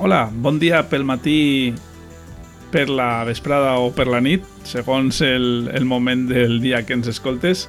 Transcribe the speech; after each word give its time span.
Hola, 0.00 0.30
bon 0.32 0.60
dia 0.62 0.84
pel 0.86 1.02
matí, 1.02 1.74
per 2.70 2.84
la 2.86 3.24
vesprada 3.26 3.72
o 3.82 3.88
per 3.90 4.04
la 4.06 4.20
nit, 4.22 4.44
segons 4.62 5.18
el, 5.26 5.66
el 5.74 5.88
moment 5.90 6.28
del 6.30 6.60
dia 6.62 6.84
que 6.86 6.94
ens 6.94 7.10
escoltes. 7.10 7.64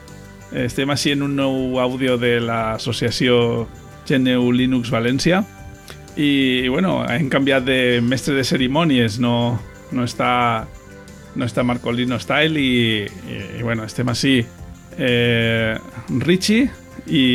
Estem 0.54 0.94
així 0.94 1.16
en 1.16 1.26
un 1.26 1.34
nou 1.40 1.80
àudio 1.82 2.20
de 2.22 2.36
l'associació 2.38 3.66
GNU 4.06 4.54
Linux 4.54 4.94
València 4.94 5.42
i, 6.22 6.70
bueno, 6.70 7.00
hem 7.10 7.34
canviat 7.34 7.66
de 7.66 7.82
mestre 8.06 8.38
de 8.38 8.46
cerimònies, 8.46 9.18
no, 9.18 9.58
no 9.90 10.06
està 10.06 10.68
no 11.34 11.50
està 11.50 11.66
Marcolino 11.66 12.22
Style 12.22 12.62
i, 12.62 13.06
i, 13.10 13.44
i 13.58 13.66
bueno, 13.66 13.90
estem 13.90 14.10
així 14.10 14.44
eh, 15.02 15.78
Richie 16.22 16.70
i, 17.10 17.26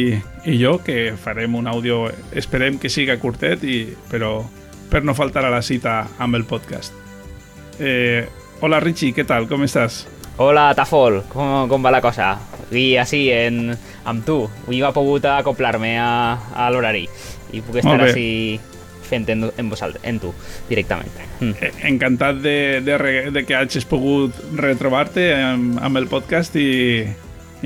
i 0.47 0.61
jo 0.62 0.79
que 0.86 1.17
farem 1.19 1.58
un 1.58 1.67
àudio 1.67 2.05
esperem 2.31 2.79
que 2.79 2.91
siga 2.91 3.19
curtet 3.19 3.67
i, 3.67 3.89
però 4.11 4.36
per 4.95 5.03
no 5.03 5.11
faltar 5.19 5.42
a 5.42 5.50
la 5.50 5.59
cita 5.59 6.05
amb 6.23 6.39
el 6.39 6.45
podcast 6.47 6.95
eh, 7.83 8.23
Hola 8.62 8.78
Richie, 8.78 9.11
què 9.11 9.25
tal? 9.27 9.48
Com 9.51 9.64
estàs? 9.67 10.05
Hola, 10.39 10.69
Tafol, 10.78 11.19
com, 11.33 11.67
com 11.69 11.83
va 11.83 11.91
la 11.91 12.01
cosa? 12.01 12.28
Avui 12.69 12.95
així, 12.98 13.27
en, 13.34 13.75
amb 14.06 14.23
tu. 14.25 14.36
Avui 14.62 14.78
m'ha 14.81 14.92
pogut 14.95 15.27
acoplar-me 15.28 15.91
a, 15.98 16.06
a 16.55 16.69
l'horari 16.73 17.03
i 17.51 17.61
puc 17.67 17.81
estar 17.83 17.98
així 18.06 18.61
fent 19.05 19.27
en, 19.34 19.48
en, 19.51 19.69
vosaltres, 19.69 20.01
en 20.06 20.23
tu, 20.23 20.31
directament. 20.70 21.11
Mm. 21.42 21.75
Encantat 21.91 22.41
de, 22.47 22.56
de, 22.86 22.97
de 23.34 23.45
que 23.45 23.58
hagis 23.58 23.84
pogut 23.91 24.39
retrobar-te 24.62 25.29
amb, 25.36 25.77
amb 25.83 26.01
el 26.01 26.08
podcast 26.08 26.56
i, 26.56 27.05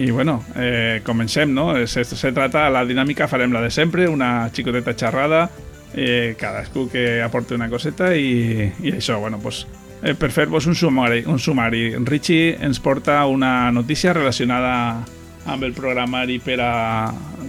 i 0.00 0.10
bueno, 0.10 0.40
eh, 0.56 1.04
comencem, 1.06 1.52
no? 1.54 1.70
Se, 1.86 2.08
se 2.08 2.34
trata, 2.34 2.66
la 2.72 2.86
dinàmica 2.88 3.28
farem 3.30 3.54
la 3.54 3.62
de 3.62 3.70
sempre, 3.70 4.08
una 4.10 4.48
xicoteta 4.56 4.96
xerrada, 4.96 5.46
eh, 5.94 6.34
cadascú 6.38 6.88
que 6.88 7.22
aporte 7.22 7.54
una 7.54 7.68
coseta 7.68 8.14
i, 8.16 8.72
i 8.82 8.92
això, 8.92 9.18
bueno, 9.20 9.38
pues, 9.42 9.66
eh, 10.02 10.14
per 10.14 10.30
fer-vos 10.30 10.66
un 10.66 10.74
sumari, 10.74 11.24
un 11.26 11.38
sumari. 11.38 11.94
Richie 12.04 12.56
ens 12.60 12.80
porta 12.80 13.24
una 13.26 13.70
notícia 13.72 14.12
relacionada 14.12 15.04
amb 15.48 15.64
el 15.64 15.72
programari 15.72 16.38
per 16.44 16.60
a 16.60 16.72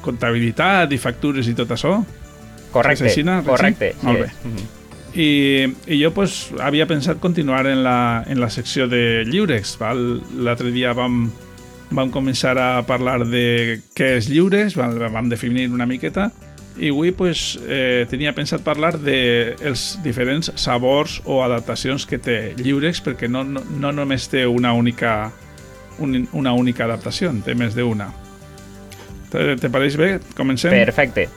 comptabilitat 0.02 0.94
i 0.94 1.00
factures 1.02 1.48
i 1.48 1.56
tot 1.58 1.72
això. 1.76 2.00
Correcte, 2.72 3.10
Richie? 3.10 3.26
correcte. 3.46 3.94
Sí. 4.00 4.06
Molt 4.06 4.20
bé. 4.20 4.32
Mm 4.44 4.56
-hmm. 4.56 4.76
I, 5.14 5.74
i 5.88 6.04
jo 6.04 6.14
pues, 6.14 6.52
havia 6.62 6.86
pensat 6.86 7.20
continuar 7.20 7.66
en 7.68 7.84
la, 7.84 8.24
en 8.28 8.40
la 8.40 8.50
secció 8.50 8.88
de 8.88 9.26
lliures. 9.26 9.78
val? 9.80 10.22
L'altre 10.38 10.72
dia 10.72 10.94
vam, 10.94 11.32
vam 11.90 12.12
començar 12.12 12.58
a 12.58 12.86
parlar 12.86 13.26
de 13.26 13.82
què 13.96 14.18
és 14.18 14.30
lliures, 14.30 14.76
vam, 14.76 14.98
vam 15.12 15.30
definir 15.30 15.70
una 15.70 15.86
miqueta, 15.86 16.32
i 16.78 16.90
avui 16.94 17.12
pues, 17.12 17.58
eh, 17.68 18.06
tenia 18.10 18.32
pensat 18.38 18.62
parlar 18.64 18.94
de 19.02 19.56
els 19.66 19.98
diferents 20.04 20.52
sabors 20.56 21.20
o 21.26 21.42
adaptacions 21.44 22.06
que 22.08 22.18
té 22.22 22.54
lliures, 22.58 23.02
perquè 23.04 23.28
no, 23.30 23.44
no, 23.44 23.64
no 23.80 23.92
només 23.92 24.30
té 24.32 24.46
una 24.48 24.72
única, 24.74 25.32
un, 26.00 26.28
una 26.34 26.54
única 26.54 26.86
adaptació, 26.86 27.34
té 27.46 27.56
més 27.56 27.76
d'una. 27.76 28.12
Te, 29.30 29.56
te 29.60 29.70
pareix 29.70 29.98
bé? 30.00 30.20
Comencem? 30.38 30.72
Perfecte. 30.86 31.28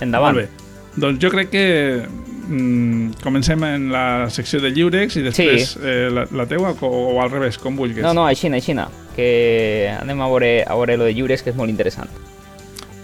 Endavant. 0.00 0.34
Molt 0.34 0.46
bé. 0.46 0.66
Doncs 1.00 1.20
jo 1.22 1.28
crec 1.30 1.50
que 1.52 1.66
mm, 2.02 3.20
comencem 3.22 3.62
en 3.68 3.84
la 3.92 4.30
secció 4.32 4.58
de 4.64 4.72
lliurex 4.74 5.20
i 5.20 5.22
després 5.22 5.68
Sí. 5.76 5.78
eh, 5.84 6.08
la, 6.10 6.24
la 6.34 6.46
teua 6.50 6.72
o, 6.80 6.88
o 7.14 7.20
al 7.22 7.30
revés, 7.30 7.58
com 7.58 7.76
vulguis. 7.78 8.02
No, 8.02 8.14
no, 8.16 8.24
aixina, 8.26 8.56
aixina. 8.58 8.88
Que 9.14 9.92
anem 10.00 10.24
a 10.24 10.26
veure, 10.32 10.50
a 10.66 10.74
veure 10.74 10.96
lo 10.96 11.04
de 11.06 11.14
lliures, 11.14 11.44
que 11.44 11.50
és 11.52 11.56
molt 11.56 11.70
interessant. 11.70 12.10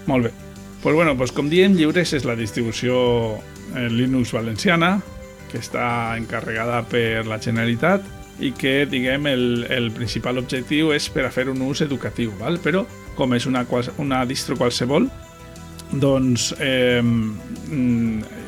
Molt 0.07 0.27
bé. 0.27 0.33
Pues 0.81 0.95
bueno, 0.95 1.17
pues 1.17 1.31
com 1.33 1.49
diem, 1.49 1.73
Lliurex 1.75 2.13
és 2.19 2.25
la 2.27 2.35
distribució 2.37 2.97
eh, 3.75 3.87
Linux 3.89 4.31
valenciana 4.35 4.97
que 5.51 5.59
està 5.59 6.15
encarregada 6.19 6.83
per 6.87 7.25
la 7.27 7.39
Generalitat 7.41 8.05
i 8.43 8.51
que, 8.53 8.85
diguem, 8.85 9.25
el, 9.31 9.65
el 9.73 9.89
principal 9.95 10.37
objectiu 10.37 10.91
és 10.93 11.07
per 11.09 11.25
a 11.25 11.31
fer 11.33 11.47
un 11.49 11.63
ús 11.65 11.81
educatiu, 11.81 12.35
val? 12.37 12.59
però 12.61 12.85
com 13.17 13.33
és 13.33 13.47
una, 13.49 13.63
una 13.97 14.21
distro 14.29 14.57
qualsevol, 14.59 15.07
doncs, 15.97 16.51
eh, 16.61 17.01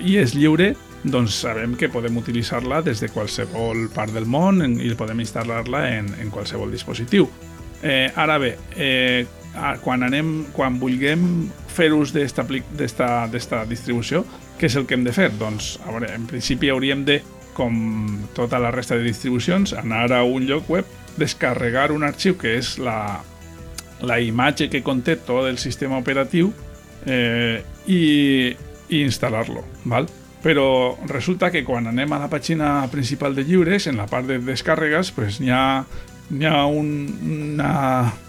i 0.06 0.18
és 0.22 0.36
lliure, 0.38 0.76
doncs 1.04 1.40
sabem 1.42 1.74
que 1.80 1.90
podem 1.90 2.18
utilitzar-la 2.20 2.84
des 2.86 3.02
de 3.02 3.10
qualsevol 3.10 3.88
part 3.96 4.14
del 4.14 4.28
món 4.30 4.62
i 4.78 4.92
podem 5.00 5.24
instal·lar-la 5.24 5.86
en, 5.96 6.14
en 6.22 6.30
qualsevol 6.30 6.72
dispositiu. 6.76 7.30
Eh, 7.82 8.12
ara 8.16 8.38
bé, 8.38 8.58
eh, 8.76 9.26
quan, 9.84 10.04
anem, 10.06 10.46
quan 10.54 10.78
vulguem 10.80 11.50
fer 11.68 11.92
ús 11.96 12.14
d'esta 12.14 13.64
distribució, 13.70 14.24
què 14.60 14.68
és 14.68 14.76
el 14.76 14.86
que 14.86 14.98
hem 14.98 15.06
de 15.08 15.16
fer? 15.16 15.30
Doncs, 15.40 15.78
a 15.86 15.94
veure, 15.94 16.12
en 16.16 16.28
principi 16.30 16.70
hauríem 16.72 17.06
de, 17.08 17.22
com 17.58 17.76
tota 18.36 18.60
la 18.60 18.72
resta 18.72 18.98
de 19.00 19.08
distribucions, 19.08 19.74
anar 19.74 20.08
a 20.16 20.24
un 20.24 20.46
lloc 20.48 20.70
web, 20.70 20.88
descarregar 21.20 21.92
un 21.92 22.06
arxiu 22.08 22.38
que 22.40 22.56
és 22.60 22.78
la, 22.80 23.20
la 24.02 24.20
imatge 24.24 24.70
que 24.72 24.84
conté 24.84 25.18
tot 25.18 25.50
el 25.50 25.60
sistema 25.60 26.00
operatiu 26.00 26.54
eh, 27.06 27.60
i, 27.88 28.02
i 28.90 29.04
instal·lar-lo, 29.04 29.66
val? 29.86 30.08
Però 30.40 30.96
resulta 31.10 31.50
que 31.52 31.66
quan 31.68 31.90
anem 31.92 32.14
a 32.16 32.22
la 32.22 32.30
pàgina 32.32 32.88
principal 32.92 33.36
de 33.36 33.44
lliures, 33.44 33.90
en 33.92 34.00
la 34.00 34.08
part 34.08 34.28
de 34.30 34.40
descàrregues, 34.40 35.12
pues, 35.12 35.42
n'hi 35.44 35.52
ha, 35.52 35.84
n'hi 36.32 36.48
ha 36.48 36.64
un, 36.64 36.94
una, 37.20 37.74
un, 38.08 38.29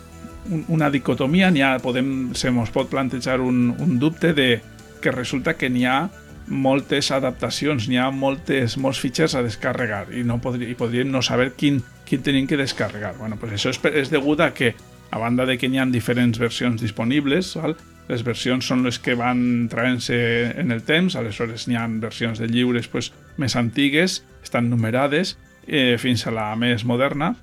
una 0.68 0.90
dicotomia, 0.90 1.50
ha, 1.64 1.78
podem, 1.82 2.32
se 2.34 2.50
mos 2.50 2.70
pot 2.70 2.88
plantejar 2.90 3.40
un, 3.40 3.74
un 3.78 3.98
dubte 3.98 4.32
de 4.34 4.60
que 5.00 5.12
resulta 5.12 5.56
que 5.56 5.70
n'hi 5.70 5.84
ha 5.84 6.10
moltes 6.50 7.10
adaptacions, 7.14 7.86
n'hi 7.88 7.98
ha 8.00 8.10
moltes, 8.10 8.76
molts 8.76 9.00
fitxers 9.00 9.36
a 9.38 9.42
descarregar 9.46 10.08
i, 10.12 10.24
no 10.26 10.40
podri, 10.42 10.70
i 10.70 10.76
podríem 10.76 11.10
no 11.12 11.22
saber 11.22 11.52
quin, 11.54 11.78
quin 12.08 12.24
tenim 12.26 12.48
que 12.50 12.58
descarregar. 12.58 13.14
Bueno, 13.18 13.38
pues 13.40 13.54
això 13.54 13.70
és, 13.70 13.80
és 13.94 14.10
degut 14.10 14.40
a 14.42 14.50
que, 14.54 14.74
a 15.10 15.18
banda 15.18 15.46
de 15.46 15.56
que 15.58 15.70
n'hi 15.70 15.78
ha 15.78 15.86
diferents 15.86 16.38
versions 16.38 16.82
disponibles, 16.82 17.54
val? 17.60 17.76
les 18.10 18.24
versions 18.26 18.66
són 18.66 18.82
les 18.82 18.98
que 18.98 19.14
van 19.14 19.68
traient-se 19.70 20.16
en 20.58 20.74
el 20.74 20.82
temps, 20.82 21.14
aleshores 21.14 21.68
n'hi 21.68 21.78
ha 21.78 21.86
versions 22.02 22.40
de 22.42 22.48
lliures 22.50 22.88
pues, 22.90 23.12
més 23.38 23.54
antigues, 23.56 24.24
estan 24.42 24.66
numerades, 24.70 25.36
eh, 25.68 25.94
fins 26.02 26.26
a 26.26 26.34
la 26.34 26.48
més 26.58 26.82
moderna, 26.84 27.36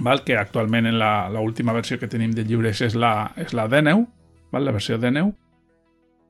val? 0.00 0.24
que 0.24 0.36
actualment 0.36 0.86
en 0.86 0.98
la, 0.98 1.28
la 1.28 1.40
última 1.40 1.72
versió 1.76 1.98
que 1.98 2.08
tenim 2.08 2.32
de 2.36 2.44
lliures 2.44 2.80
és 2.80 2.96
la, 2.96 3.32
és 3.36 3.54
la 3.56 3.68
D9, 3.68 4.06
val? 4.52 4.64
la 4.64 4.74
versió 4.76 4.98
D9, 4.98 5.30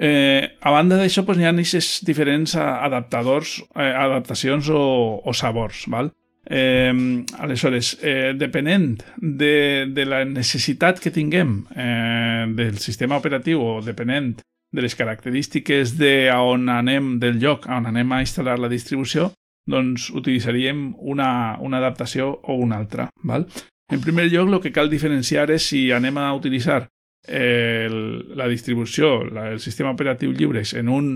Eh, 0.03 0.57
a 0.65 0.71
banda 0.73 0.97
d'això, 0.97 1.21
doncs, 1.29 1.43
hi 1.43 1.45
ha 1.45 1.51
aquests 1.53 1.99
diferents 2.09 2.55
adaptadors, 2.57 3.59
eh, 3.77 3.91
adaptacions 3.93 4.71
o, 4.73 4.81
o 5.21 5.35
sabors. 5.37 5.83
Val? 5.93 6.09
Eh, 6.49 6.93
aleshores, 7.37 7.99
eh, 8.01 8.33
depenent 8.33 9.03
de, 9.19 9.85
de 9.93 10.07
la 10.09 10.23
necessitat 10.25 11.03
que 11.05 11.13
tinguem 11.13 11.67
eh, 11.77 12.47
del 12.57 12.81
sistema 12.81 13.19
operatiu 13.21 13.61
o 13.61 13.75
depenent 13.85 14.39
de 14.73 14.87
les 14.87 14.97
característiques 14.97 15.99
de 15.99 16.31
on 16.33 16.71
anem 16.73 17.19
del 17.21 17.37
lloc 17.43 17.69
on 17.69 17.91
anem 17.91 18.17
a 18.17 18.23
instal·lar 18.25 18.57
la 18.57 18.73
distribució, 18.73 19.35
doncs 19.71 20.11
utilitzaríem 20.11 20.91
una, 20.99 21.57
una 21.61 21.79
adaptació 21.79 22.33
o 22.43 22.57
una 22.59 22.79
altra. 22.79 23.09
Val? 23.23 23.47
En 23.91 24.01
primer 24.01 24.29
lloc, 24.31 24.49
el 24.49 24.61
que 24.63 24.73
cal 24.73 24.91
diferenciar 24.91 25.49
és 25.51 25.67
si 25.73 25.89
anem 25.93 26.19
a 26.19 26.31
utilitzar 26.35 26.85
el, 27.27 28.37
la 28.37 28.47
distribució, 28.49 29.25
la, 29.25 29.51
el 29.51 29.61
sistema 29.61 29.91
operatiu 29.91 30.33
lliures 30.33 30.75
en 30.75 30.89
un, 30.89 31.11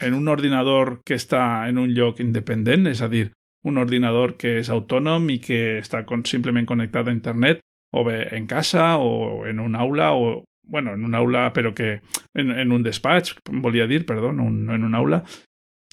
en 0.00 0.14
un 0.14 0.28
ordinador 0.28 1.00
que 1.04 1.18
està 1.18 1.68
en 1.68 1.78
un 1.78 1.92
lloc 1.94 2.20
independent, 2.24 2.88
és 2.90 3.02
a 3.04 3.10
dir, 3.12 3.28
un 3.64 3.78
ordinador 3.80 4.36
que 4.40 4.58
és 4.60 4.70
autònom 4.72 5.28
i 5.32 5.38
que 5.40 5.78
està 5.80 6.04
con, 6.08 6.24
simplement 6.28 6.66
connectat 6.68 7.08
a 7.08 7.14
internet, 7.14 7.62
o 7.94 8.02
bé 8.04 8.28
en 8.36 8.48
casa 8.50 8.96
o 8.98 9.46
en 9.46 9.60
un 9.60 9.76
aula, 9.76 10.12
o 10.12 10.44
bueno, 10.66 10.94
en 10.94 11.04
un 11.04 11.14
aula 11.14 11.52
però 11.52 11.74
que 11.74 12.00
en, 12.34 12.50
en 12.50 12.72
un 12.72 12.82
despatx, 12.82 13.36
volia 13.62 13.86
dir, 13.86 14.04
perdó, 14.06 14.32
no 14.32 14.44
un, 14.44 14.70
en 14.70 14.84
un 14.84 14.94
aula, 14.94 15.22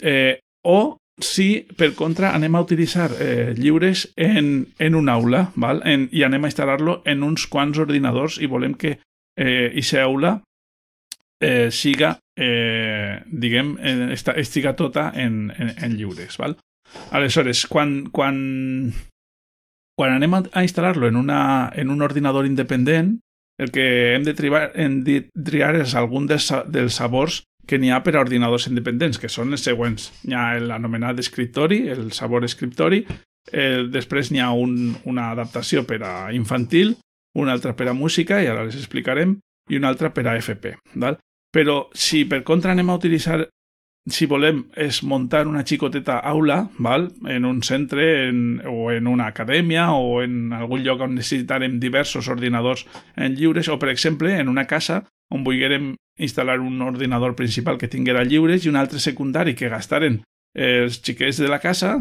eh, 0.01 0.39
o 0.63 0.97
si, 1.25 1.63
per 1.77 1.94
contra, 1.97 2.31
anem 2.35 2.56
a 2.56 2.62
utilitzar 2.63 3.09
eh, 3.19 3.53
lliures 3.57 4.07
en, 4.15 4.68
en 4.79 4.95
un 4.95 5.09
aula 5.09 5.47
val? 5.56 5.81
En, 5.88 6.07
i 6.12 6.23
anem 6.27 6.45
a 6.45 6.51
instal·lar-lo 6.51 7.01
en 7.06 7.23
uns 7.23 7.47
quants 7.51 7.79
ordinadors 7.81 8.39
i 8.41 8.50
volem 8.51 8.75
que 8.77 8.97
eh, 9.38 9.69
i 9.73 9.83
aula 10.00 10.39
eh, 11.41 11.69
siga, 11.71 12.18
eh, 12.38 13.21
diguem, 13.25 13.77
eh, 13.81 14.13
estiga 14.35 14.75
tota 14.75 15.12
en, 15.15 15.51
en, 15.57 15.73
en 15.77 15.97
lliures. 15.97 16.38
Val? 16.38 16.57
Aleshores, 17.12 17.65
quan, 17.68 18.09
quan, 18.12 18.38
quan 19.97 20.15
anem 20.15 20.33
a, 20.33 20.44
a 20.53 20.63
instal·lar-lo 20.65 21.07
en, 21.07 21.18
una, 21.19 21.71
en 21.75 21.89
un 21.89 22.01
ordinador 22.01 22.45
independent, 22.45 23.19
el 23.62 23.71
que 23.71 24.15
hem 24.15 24.23
de 24.25 24.33
triar, 24.33 24.71
hem 24.75 25.01
de 25.06 25.21
triar 25.45 25.75
és 25.77 25.94
algun 25.95 26.25
dels, 26.29 26.50
dels 26.71 26.97
sabors 26.97 27.44
que 27.67 27.79
n'hi 27.79 27.91
ha 27.91 28.01
per 28.03 28.15
a 28.15 28.23
ordinadors 28.23 28.67
independents, 28.69 29.19
que 29.21 29.29
són 29.29 29.53
els 29.55 29.65
següents. 29.67 30.09
N'hi 30.25 30.37
ha 30.37 30.45
l'anomenat 30.59 31.19
escriptori, 31.23 31.83
el 31.93 32.11
sabor 32.17 32.45
escriptori, 32.47 33.03
eh, 33.51 33.87
després 33.91 34.31
n'hi 34.31 34.41
ha 34.43 34.51
un, 34.51 34.95
una 35.05 35.31
adaptació 35.31 35.85
per 35.87 36.01
a 36.03 36.15
infantil, 36.35 36.95
una 37.37 37.53
altra 37.55 37.75
per 37.77 37.87
a 37.87 37.95
música, 37.95 38.41
i 38.41 38.49
ara 38.51 38.65
les 38.67 38.77
explicarem, 38.79 39.37
i 39.69 39.79
una 39.79 39.91
altra 39.93 40.11
per 40.11 40.27
a 40.27 40.35
FP. 40.39 40.75
Val? 40.99 41.17
Però 41.51 41.85
si 41.93 42.25
per 42.25 42.43
contra 42.47 42.71
anem 42.71 42.89
a 42.89 42.99
utilitzar 42.99 43.43
si 44.09 44.25
volem 44.25 44.63
és 44.73 45.03
muntar 45.05 45.45
una 45.45 45.61
xicoteta 45.67 46.17
aula 46.25 46.63
val? 46.79 47.11
en 47.29 47.45
un 47.45 47.61
centre 47.61 48.27
en, 48.27 48.61
o 48.65 48.89
en 48.91 49.07
una 49.07 49.27
acadèmia 49.29 49.91
o 49.93 50.23
en 50.23 50.53
algun 50.57 50.81
lloc 50.81 51.03
on 51.05 51.13
necessitarem 51.15 51.77
diversos 51.79 52.27
ordinadors 52.27 52.87
en 53.15 53.35
lliures 53.37 53.69
o, 53.69 53.77
per 53.77 53.89
exemple, 53.89 54.33
en 54.39 54.49
una 54.49 54.65
casa 54.65 55.03
on 55.29 55.43
volguérem 55.45 55.93
instal·lar 56.19 56.59
un 56.59 56.81
ordinador 56.81 57.35
principal 57.35 57.77
que 57.77 57.89
tinguera 57.91 58.25
lliures 58.27 58.65
i 58.65 58.69
un 58.69 58.79
altre 58.79 58.99
secundari 58.99 59.55
que 59.55 59.71
gastaren 59.71 60.21
els 60.53 60.99
xiquets 60.99 61.39
de 61.39 61.47
la 61.47 61.61
casa 61.63 61.95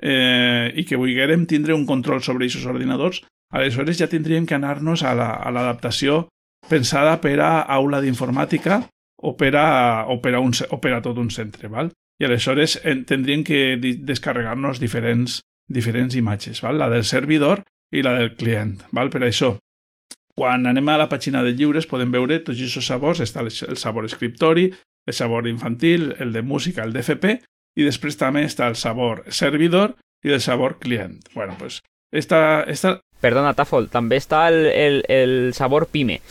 eh, 0.00 0.72
i 0.74 0.84
que 0.88 0.96
volguérem 0.96 1.44
tindre 1.46 1.76
un 1.76 1.86
control 1.86 2.22
sobre 2.24 2.46
aquests 2.46 2.66
ordinadors, 2.66 3.20
aleshores 3.52 3.98
ja 4.00 4.08
tindríem 4.08 4.46
que 4.46 4.56
anar-nos 4.56 5.04
a 5.04 5.14
l'adaptació 5.14 6.22
la, 6.24 6.28
pensada 6.70 7.18
per 7.20 7.38
a 7.44 7.60
aula 7.76 8.00
d'informàtica 8.00 8.82
o 9.20 9.34
per 9.36 9.54
a, 9.58 10.06
o 10.08 10.20
per 10.22 10.34
a, 10.34 10.40
un, 10.40 10.54
o 10.70 10.78
per 10.80 10.94
a 10.96 11.02
tot 11.04 11.18
un 11.20 11.30
centre. 11.30 11.68
Val? 11.68 11.90
I 12.20 12.28
aleshores 12.28 12.78
tindríem 13.08 13.44
que 13.44 13.76
descarregar-nos 13.80 14.80
diferents, 14.80 15.40
diferents 15.68 16.16
imatges, 16.16 16.62
val? 16.64 16.78
la 16.78 16.88
del 16.92 17.04
servidor 17.04 17.64
i 17.92 18.04
la 18.06 18.14
del 18.18 18.34
client. 18.36 18.78
Val? 18.96 19.12
Per 19.12 19.24
això, 19.26 19.56
quan 20.40 20.64
anem 20.64 20.88
a 20.88 20.96
la 20.96 21.08
pàgina 21.10 21.42
de 21.44 21.52
lliures 21.52 21.84
podem 21.90 22.14
veure 22.14 22.38
tots 22.40 22.56
aquests 22.56 22.88
sabors, 22.88 23.20
està 23.20 23.44
el 23.44 23.76
sabor 23.76 24.08
escriptori, 24.08 24.70
el 25.04 25.16
sabor 25.16 25.48
infantil, 25.50 26.14
el 26.18 26.32
de 26.32 26.40
música, 26.40 26.86
el 26.86 26.94
d'FP, 26.96 27.34
i 27.76 27.84
després 27.84 28.16
també 28.16 28.46
està 28.48 28.70
el 28.72 28.78
sabor 28.80 29.26
servidor 29.28 29.98
i 30.24 30.32
el 30.32 30.40
sabor 30.40 30.78
client. 30.80 31.20
Bueno, 31.34 31.56
pues, 31.58 31.82
esta, 32.10 32.64
esta... 32.64 33.00
Perdona, 33.20 33.52
Tafol, 33.52 33.90
també 33.92 34.16
està 34.16 34.46
el, 34.48 34.64
el, 34.72 35.04
el 35.12 35.52
sabor 35.52 35.90
PyME 35.92 36.22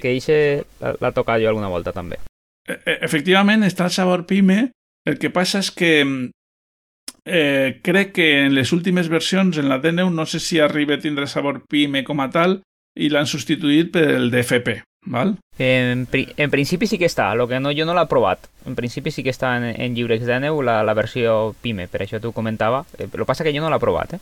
que 0.00 0.12
eixe 0.12 0.38
l'ha 0.80 1.12
tocat 1.14 1.40
jo 1.42 1.50
alguna 1.50 1.70
volta 1.72 1.94
també. 1.96 2.18
E, 2.66 2.74
e, 2.74 2.98
efectivament, 3.06 3.64
està 3.66 3.86
el 3.88 3.94
sabor 3.94 4.26
Pime. 4.28 4.70
El 5.06 5.20
que 5.22 5.30
passa 5.30 5.60
és 5.62 5.70
que 5.70 5.92
eh, 6.02 7.78
crec 7.86 8.12
que 8.16 8.28
en 8.44 8.56
les 8.56 8.72
últimes 8.74 9.08
versions, 9.08 9.58
en 9.58 9.68
la 9.70 9.78
DNU, 9.78 10.10
no 10.10 10.26
sé 10.26 10.40
si 10.42 10.58
arriba 10.60 10.96
a 10.96 11.02
tindre 11.02 11.28
sabor 11.30 11.62
Pime 11.70 12.02
com 12.04 12.20
a 12.20 12.30
tal, 12.34 12.60
i 12.96 13.10
l'han 13.12 13.28
substituït 13.28 13.92
per 13.94 14.08
el 14.16 14.30
d'FP. 14.32 14.80
Val? 15.06 15.36
En, 15.58 16.08
en 16.10 16.50
principi 16.50 16.88
sí 16.90 16.98
que 16.98 17.06
està, 17.06 17.28
lo 17.38 17.46
que 17.46 17.60
no, 17.62 17.70
jo 17.72 17.86
no 17.86 17.94
l'he 17.94 18.04
provat. 18.10 18.48
En 18.66 18.74
principi 18.74 19.12
sí 19.14 19.22
que 19.22 19.30
està 19.30 19.52
en, 19.56 19.68
en 19.70 19.94
llibres 19.94 20.24
d'Eneu 20.26 20.58
la, 20.66 20.80
la 20.84 20.96
versió 20.98 21.54
PIME, 21.62 21.86
per 21.88 22.02
això 22.02 22.18
t'ho 22.20 22.32
comentava. 22.34 22.82
El 22.98 23.12
que 23.12 23.28
passa 23.28 23.46
que 23.46 23.54
jo 23.54 23.62
no 23.62 23.70
l'he 23.70 23.78
provat, 23.80 24.16
eh? 24.18 24.20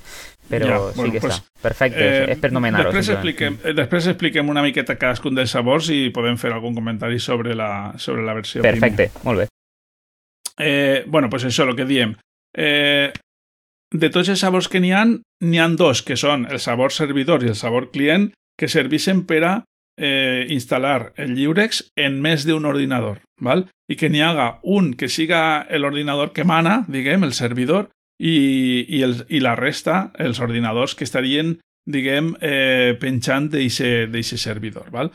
però 0.51 0.69
ja, 0.69 0.79
sí 0.93 1.01
bueno, 1.01 1.15
que 1.15 1.25
pues, 1.25 1.41
està. 1.41 1.65
Perfecte, 1.65 2.05
eh, 2.05 2.29
és 2.37 2.43
per 2.43 2.53
nomenar-ho. 2.53 2.93
Després, 2.93 3.15
expliquem, 3.17 3.59
després 3.81 4.11
expliquem 4.13 4.53
una 4.53 4.63
miqueta 4.67 4.99
cadascun 5.01 5.41
dels 5.41 5.57
sabors 5.57 5.89
i 5.95 6.11
podem 6.15 6.37
fer 6.41 6.53
algun 6.53 6.77
comentari 6.77 7.19
sobre 7.19 7.57
la, 7.57 7.95
sobre 7.97 8.27
la 8.27 8.37
versió 8.37 8.63
Perfecte, 8.63 9.09
PIME. 9.09 9.25
molt 9.25 9.45
bé. 9.45 9.51
Eh, 10.61 11.03
bueno, 11.09 11.33
pues 11.33 11.49
això, 11.49 11.65
el 11.67 11.75
que 11.75 11.89
diem. 11.89 12.15
Eh, 12.55 13.11
de 13.91 14.11
tots 14.11 14.29
els 14.29 14.41
sabors 14.45 14.69
que 14.69 14.83
n'hi 14.83 14.93
han, 14.93 15.21
n'hi 15.43 15.59
han 15.59 15.77
dos, 15.81 16.05
que 16.05 16.19
són 16.21 16.45
el 16.51 16.61
sabor 16.61 16.93
servidor 16.93 17.43
i 17.43 17.51
el 17.55 17.59
sabor 17.59 17.91
client, 17.95 18.33
que 18.59 18.69
servissen 18.69 19.25
per 19.29 19.43
a 19.45 19.55
eh, 19.97 20.47
instal·lar 20.51 21.13
el 21.21 21.35
lliurex 21.37 21.83
en 21.97 22.21
més 22.23 22.47
d'un 22.47 22.67
ordinador, 22.67 23.21
val? 23.41 23.67
i 23.91 23.99
que 24.01 24.09
n'hi 24.09 24.23
haga 24.25 24.59
un 24.63 24.95
que 24.99 25.11
siga 25.13 25.67
l'ordinador 25.77 26.33
que 26.33 26.45
mana, 26.45 26.85
diguem, 26.89 27.25
el 27.27 27.35
servidor, 27.37 27.91
i, 28.19 28.87
i, 28.89 29.03
el, 29.03 29.19
i 29.29 29.43
la 29.43 29.55
resta, 29.59 30.11
els 30.19 30.41
ordinadors 30.41 30.95
que 30.95 31.05
estarien, 31.05 31.59
diguem, 31.85 32.33
eh, 32.41 32.97
penjant 33.01 33.51
d'aquest 33.53 34.39
servidor. 34.41 34.89
Val? 34.95 35.13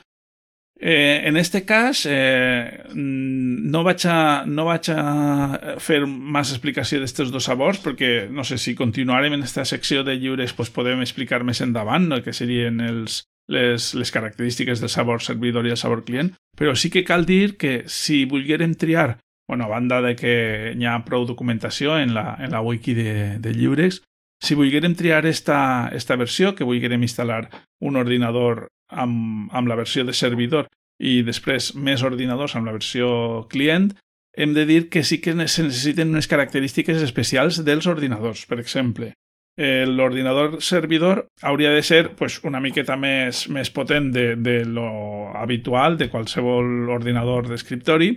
Eh, 0.82 1.28
en 1.28 1.36
este 1.36 1.66
cas, 1.66 2.08
eh, 2.10 2.84
no, 2.96 3.84
vaig 3.84 4.06
a, 4.08 4.46
no 4.48 4.64
vaig 4.64 4.88
a 4.94 5.76
fer 5.84 6.06
massa 6.08 6.56
explicació 6.56 7.02
d'aquests 7.02 7.34
dos 7.36 7.50
sabors, 7.50 7.82
perquè 7.84 8.30
no 8.32 8.46
sé 8.48 8.56
si 8.58 8.78
continuarem 8.80 9.36
en 9.36 9.44
aquesta 9.44 9.66
secció 9.68 10.06
de 10.08 10.16
lliures 10.16 10.56
pues, 10.56 10.72
podem 10.72 11.04
explicar 11.04 11.44
més 11.44 11.60
endavant 11.60 12.08
no? 12.08 12.22
que 12.24 12.32
serien 12.32 12.80
els, 12.80 13.26
les, 13.52 13.94
les 13.94 14.12
característiques 14.16 14.80
del 14.80 14.94
sabor 14.94 15.20
servidor 15.22 15.68
i 15.68 15.76
el 15.76 15.82
sabor 15.82 16.06
client, 16.08 16.32
però 16.56 16.72
sí 16.80 16.88
que 16.90 17.04
cal 17.04 17.28
dir 17.28 17.58
que 17.60 17.84
si 17.92 18.24
volguérem 18.24 18.78
triar, 18.80 19.18
bueno, 19.52 19.66
a 19.66 19.74
banda 19.76 20.00
de 20.06 20.16
que 20.16 20.34
hi 20.78 20.88
ha 20.88 20.96
prou 21.04 21.28
documentació 21.28 22.00
en 22.00 22.16
la, 22.16 22.38
en 22.40 22.56
la 22.56 22.64
wiki 22.64 22.96
de, 22.96 23.14
de 23.44 23.52
lliures, 23.52 24.00
si 24.40 24.56
volguérem 24.56 24.96
triar 24.96 25.26
esta, 25.28 25.90
esta 25.92 26.16
versió, 26.16 26.56
que 26.56 26.64
volguérem 26.64 27.04
instal·lar 27.04 27.50
un 27.84 28.00
ordinador 28.00 28.70
amb, 28.90 29.50
amb 29.54 29.70
la 29.70 29.78
versió 29.80 30.06
de 30.06 30.14
servidor 30.14 30.68
i 31.00 31.22
després 31.24 31.74
més 31.76 32.04
ordinadors 32.04 32.56
amb 32.56 32.68
la 32.68 32.76
versió 32.76 33.46
client, 33.50 33.94
hem 34.36 34.54
de 34.54 34.66
dir 34.66 34.90
que 34.90 35.04
sí 35.04 35.20
que 35.22 35.32
se 35.48 35.64
necessiten 35.64 36.12
unes 36.12 36.28
característiques 36.28 37.02
especials 37.02 37.64
dels 37.66 37.88
ordinadors. 37.88 38.46
Per 38.46 38.60
exemple, 38.60 39.14
l'ordinador 39.60 40.62
servidor 40.64 41.28
hauria 41.42 41.72
de 41.72 41.84
ser 41.84 42.16
pues, 42.16 42.40
una 42.44 42.62
miqueta 42.64 42.96
més, 42.96 43.48
més 43.50 43.70
potent 43.70 44.12
de, 44.16 44.36
de 44.36 44.64
lo 44.66 45.36
habitual 45.36 45.98
de 45.98 46.10
qualsevol 46.10 46.90
ordinador 46.90 47.50
d'escriptori 47.50 48.14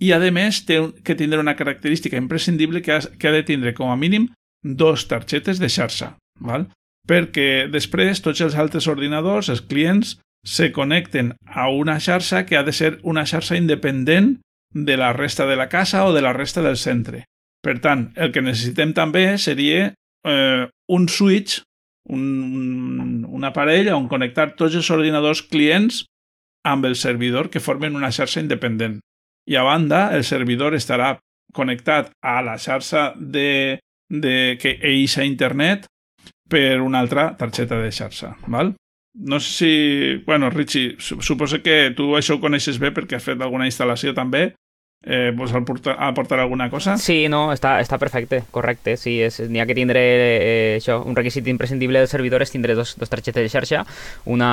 i, 0.00 0.12
a 0.12 0.20
més, 0.32 0.62
té 0.64 0.80
que 1.04 1.16
tindre 1.16 1.40
una 1.40 1.56
característica 1.56 2.16
imprescindible 2.16 2.82
que 2.82 2.96
ha, 2.96 3.00
que 3.00 3.28
ha 3.28 3.32
de 3.32 3.44
tindre 3.44 3.74
com 3.74 3.92
a 3.92 3.96
mínim 3.96 4.28
dos 4.62 5.06
targetes 5.08 5.60
de 5.60 5.68
xarxa, 5.68 6.16
val? 6.40 6.68
perquè 7.06 7.68
després 7.70 8.18
tots 8.18 8.40
els 8.42 8.56
altres 8.58 8.88
ordinadors, 8.90 9.48
els 9.52 9.62
clients, 9.62 10.16
se 10.46 10.70
connecten 10.72 11.34
a 11.44 11.68
una 11.68 11.98
xarxa 11.98 12.46
que 12.46 12.56
ha 12.56 12.62
de 12.62 12.72
ser 12.72 13.00
una 13.02 13.26
xarxa 13.26 13.56
independent 13.58 14.40
de 14.72 14.96
la 14.96 15.12
resta 15.12 15.46
de 15.46 15.56
la 15.56 15.68
casa 15.68 16.06
o 16.06 16.12
de 16.14 16.22
la 16.22 16.32
resta 16.32 16.62
del 16.62 16.76
centre. 16.76 17.24
Per 17.62 17.80
tant, 17.82 18.12
el 18.14 18.30
que 18.30 18.44
necessitem 18.46 18.92
també 18.94 19.38
seria 19.42 19.90
eh, 19.90 20.68
un 20.86 21.08
switch, 21.08 21.62
un, 22.06 23.26
un 23.26 23.48
aparell 23.48 23.90
on 23.90 24.06
connectar 24.06 24.52
tots 24.54 24.78
els 24.78 24.90
ordinadors 24.94 25.42
clients 25.42 26.04
amb 26.62 26.86
el 26.86 26.94
servidor 26.94 27.50
que 27.50 27.62
formen 27.62 27.98
una 27.98 28.12
xarxa 28.14 28.40
independent. 28.40 29.00
I 29.50 29.58
a 29.58 29.66
banda, 29.66 30.14
el 30.14 30.22
servidor 30.22 30.78
estarà 30.78 31.16
connectat 31.54 32.12
a 32.22 32.38
la 32.46 32.54
xarxa 32.58 33.12
de, 33.18 33.80
de 34.10 34.58
que 34.62 34.78
eixa 34.82 35.26
internet 35.26 35.86
per 36.46 36.80
una 36.82 37.02
altra 37.02 37.32
targeta 37.38 37.82
de 37.82 37.90
xarxa. 37.90 38.36
Val? 38.46 38.76
No 39.16 39.40
sé 39.40 39.50
si... 39.52 40.24
Bueno, 40.26 40.50
Richie, 40.50 40.96
suposo 41.00 41.62
que 41.64 41.94
tu 41.96 42.10
això 42.18 42.36
ho 42.36 42.42
coneixes 42.42 42.78
bé 42.82 42.92
perquè 42.92 43.16
has 43.16 43.24
fet 43.24 43.40
alguna 43.40 43.68
instal·lació 43.68 44.12
també 44.16 44.50
eh, 45.06 45.32
vols 45.34 45.54
aportar, 45.54 45.96
aportar 45.98 46.40
alguna 46.40 46.68
cosa? 46.68 46.96
Sí, 46.98 47.28
no, 47.30 47.52
està, 47.54 47.76
està 47.80 47.96
perfecte, 48.02 48.42
correcte. 48.50 48.96
Sí, 49.00 49.20
n'hi 49.48 49.62
ha 49.62 49.66
que 49.68 49.76
tindre 49.78 50.02
eh, 50.02 50.74
això, 50.80 50.98
un 51.06 51.16
requisit 51.16 51.46
imprescindible 51.48 52.02
del 52.02 52.10
servidor 52.10 52.42
és 52.42 52.52
tindre 52.52 52.74
dos, 52.74 52.96
dos 52.98 53.12
targetes 53.12 53.46
de 53.46 53.52
xarxa, 53.52 53.84
una, 54.26 54.50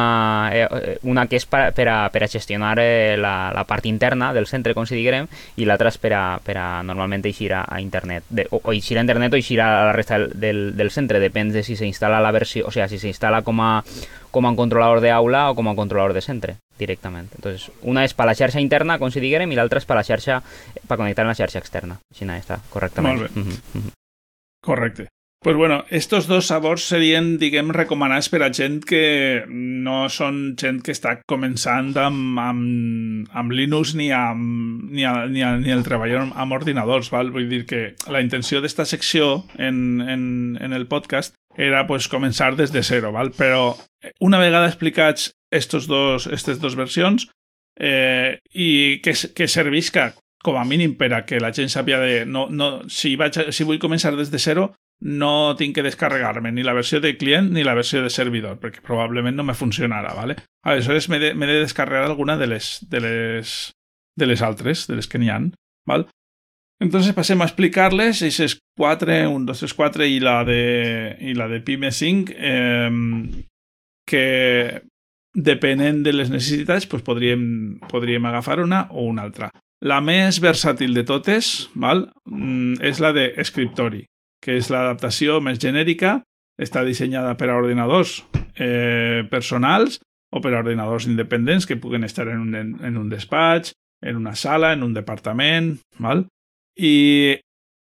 eh, 0.54 0.98
una 1.10 1.26
que 1.28 1.42
és 1.42 1.48
per, 1.50 1.66
per, 1.76 1.90
a, 1.90 1.98
per 2.14 2.24
a 2.24 2.32
gestionar 2.32 2.78
eh, 2.80 3.18
la, 3.18 3.52
la 3.56 3.66
part 3.68 3.90
interna 3.90 4.32
del 4.34 4.48
centre, 4.48 4.78
com 4.78 4.88
si 4.88 4.96
diguem, 4.96 5.28
i 5.58 5.68
l'altra 5.68 5.92
és 5.92 5.98
per 5.98 6.14
a, 6.14 6.24
per 6.44 6.58
a 6.62 6.68
normalment 6.86 7.26
eixir 7.26 7.52
a, 7.58 7.66
a 7.68 7.82
internet, 7.82 8.30
de, 8.30 8.48
o, 8.52 8.62
o 8.62 8.76
eixir 8.78 9.00
a 9.00 9.06
internet 9.06 9.34
o 9.34 9.42
eixir 9.42 9.60
a 9.62 9.70
la 9.90 9.96
resta 9.98 10.22
del, 10.22 10.32
del, 10.40 10.66
del 10.78 10.94
centre, 10.94 11.22
depèn 11.24 11.52
de 11.54 11.66
si 11.66 11.76
s'instal·la 11.80 12.22
la 12.22 12.34
versió, 12.36 12.68
o 12.70 12.72
sigui, 12.72 12.88
si 12.94 13.02
s'instal·la 13.02 13.42
com 13.44 13.64
a 13.64 13.74
com 14.34 14.48
a 14.48 14.50
un 14.50 14.56
controlador 14.58 15.00
de 15.00 15.12
aula 15.14 15.52
o 15.52 15.56
com 15.56 15.68
a 15.68 15.72
un 15.72 15.78
controlador 15.78 16.16
de 16.18 16.22
centre 16.26 16.56
directament. 16.84 17.32
Entonces, 17.40 17.72
una 17.82 18.06
és 18.06 18.14
per 18.14 18.28
la 18.30 18.38
xarxa 18.38 18.62
interna, 18.64 19.00
com 19.02 19.12
si 19.12 19.24
diguem, 19.24 19.52
i 19.52 19.60
l'altra 19.60 19.82
és 19.82 19.90
per 19.90 19.98
la 20.00 20.06
xarxa 20.08 20.42
per 20.84 21.00
connectar 21.00 21.26
amb 21.26 21.34
la 21.34 21.40
xarxa 21.40 21.64
externa. 21.64 22.00
Així 22.14 22.30
està, 22.38 22.62
correctament. 22.70 23.20
Molt 23.20 23.30
bé. 23.30 23.42
Mm 23.42 23.50
-hmm. 23.50 23.92
Correcte. 24.64 25.08
Pues 25.44 25.58
bueno, 25.58 25.84
estos 25.90 26.28
dos 26.28 26.46
sabors 26.46 26.86
serien, 26.88 27.38
diguem, 27.38 27.74
recomanats 27.76 28.30
per 28.32 28.40
a 28.46 28.48
gent 28.56 28.78
que 28.88 29.44
no 29.52 30.06
són 30.08 30.54
gent 30.56 30.80
que 30.80 30.94
està 30.96 31.18
començant 31.28 31.90
amb, 32.00 32.40
amb, 32.40 33.28
amb 33.28 33.52
Linux 33.52 33.92
ni, 34.00 34.08
amb, 34.16 34.88
ni, 34.88 35.04
a, 35.04 35.26
ni, 35.28 35.44
a, 35.44 35.58
ni 35.60 35.76
el 35.76 35.84
treball 35.84 36.16
amb, 36.22 36.38
amb 36.40 36.56
ordinadors, 36.56 37.12
val? 37.12 37.34
Vull 37.36 37.52
dir 37.52 37.66
que 37.68 37.82
la 38.08 38.24
intenció 38.24 38.64
d'esta 38.64 38.88
secció 38.88 39.44
en, 39.58 40.00
en, 40.00 40.24
en 40.64 40.72
el 40.72 40.88
podcast 40.88 41.36
era 41.58 41.86
pues, 41.88 42.10
començar 42.10 42.54
des 42.58 42.74
de 42.74 42.84
zero, 42.84 43.12
val? 43.12 43.32
però 43.38 43.76
una 44.20 44.40
vegada 44.40 44.68
explicats 44.68 45.32
estos 45.54 45.88
dos, 45.88 46.28
aquestes 46.28 46.60
dues 46.60 46.76
versions, 46.76 47.28
eh, 47.80 48.40
i 48.54 49.00
que, 49.04 49.14
que 49.34 49.48
servisca 49.48 50.14
com 50.44 50.58
a 50.60 50.66
mínim 50.68 50.98
per 51.00 51.14
a 51.16 51.24
que 51.26 51.40
la 51.40 51.54
gent 51.56 51.72
sàpia 51.72 52.00
de... 52.02 52.24
No, 52.28 52.48
no, 52.52 52.84
si, 52.92 53.16
vaig, 53.20 53.38
si 53.56 53.66
vull 53.66 53.80
començar 53.80 54.12
des 54.18 54.32
de 54.34 54.42
zero, 54.42 54.74
no 55.04 55.56
tinc 55.60 55.76
que 55.76 55.86
descarregar-me 55.86 56.52
ni 56.52 56.64
la 56.64 56.76
versió 56.76 57.00
de 57.04 57.16
client 57.18 57.50
ni 57.56 57.64
la 57.64 57.76
versió 57.76 58.04
de 58.04 58.12
servidor, 58.14 58.60
perquè 58.60 58.84
probablement 58.84 59.36
no 59.36 59.46
me 59.48 59.56
funcionarà, 59.56 60.14
¿vale? 60.16 60.38
Aleshores 60.68 61.10
m'he 61.10 61.20
de, 61.20 61.34
de 61.34 61.60
descarregar 61.64 62.06
alguna 62.08 62.38
de 62.38 62.48
les, 62.48 62.78
de 62.90 63.02
les, 63.04 63.56
de 64.20 64.28
les 64.28 64.44
altres, 64.44 64.86
de 64.88 65.00
les 65.00 65.08
que 65.08 65.20
n'hi 65.20 65.32
han, 65.32 65.54
¿vale? 65.88 66.08
Entonces 66.82 67.14
passem 67.16 67.42
a 67.42 67.48
explicar-les, 67.48 68.22
aquestes 68.22 68.58
4, 68.78 69.20
1, 69.30 69.46
2, 69.46 69.60
3, 69.66 69.76
4 69.78 70.08
i 70.10 70.20
la 70.24 70.42
de, 70.48 70.64
i 71.22 71.36
la 71.38 71.48
de 71.48 71.62
Pyme 71.62 71.92
5, 71.92 72.34
eh, 72.36 72.90
que 74.10 74.26
depenent 75.34 76.04
de 76.04 76.14
les 76.14 76.30
necessitats 76.30 76.88
pues 76.90 77.04
podríem, 77.06 77.80
podríem 77.90 78.26
agafar 78.26 78.60
una 78.62 78.88
o 78.92 79.06
una 79.08 79.24
altra. 79.24 79.50
La 79.84 80.00
més 80.00 80.40
versàtil 80.40 80.94
de 80.96 81.04
totes 81.04 81.70
val? 81.76 82.08
Mm, 82.30 82.80
és 82.86 83.02
la 83.04 83.12
de 83.16 83.32
Scriptori, 83.44 84.06
que 84.44 84.58
és 84.60 84.70
l'adaptació 84.72 85.42
més 85.44 85.60
genèrica, 85.60 86.22
està 86.60 86.84
dissenyada 86.86 87.34
per 87.36 87.50
a 87.50 87.58
ordinadors 87.58 88.22
eh, 88.56 89.26
personals 89.32 90.00
o 90.34 90.42
per 90.42 90.54
a 90.54 90.62
ordinadors 90.62 91.08
independents 91.10 91.66
que 91.68 91.78
puguen 91.78 92.04
estar 92.04 92.28
en 92.30 92.40
un, 92.46 92.56
en 92.56 92.98
un 92.98 93.10
despatx, 93.10 93.74
en 94.04 94.18
una 94.20 94.36
sala, 94.36 94.74
en 94.74 94.84
un 94.84 94.94
departament, 94.94 95.78
val? 96.00 96.28
I, 96.78 96.96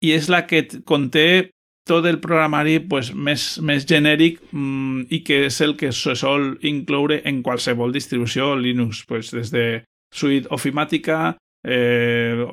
i 0.03 0.13
és 0.13 0.29
la 0.33 0.45
que 0.47 0.65
conté 0.89 1.53
tot 1.87 2.07
el 2.07 2.21
programari 2.23 2.79
pues, 2.87 3.11
més, 3.15 3.59
més 3.63 3.87
genèric 3.89 4.41
mmm, 4.53 5.07
i 5.11 5.23
que 5.27 5.47
és 5.49 5.61
el 5.65 5.75
que 5.79 5.91
se 5.95 6.15
sol 6.19 6.57
incloure 6.69 7.21
en 7.29 7.43
qualsevol 7.43 7.95
distribució 7.95 8.55
Linux, 8.57 9.05
pues, 9.09 9.33
des 9.35 9.51
de 9.55 9.67
suite 10.15 10.51
ofimàtica, 10.55 11.37
eh, 11.65 12.47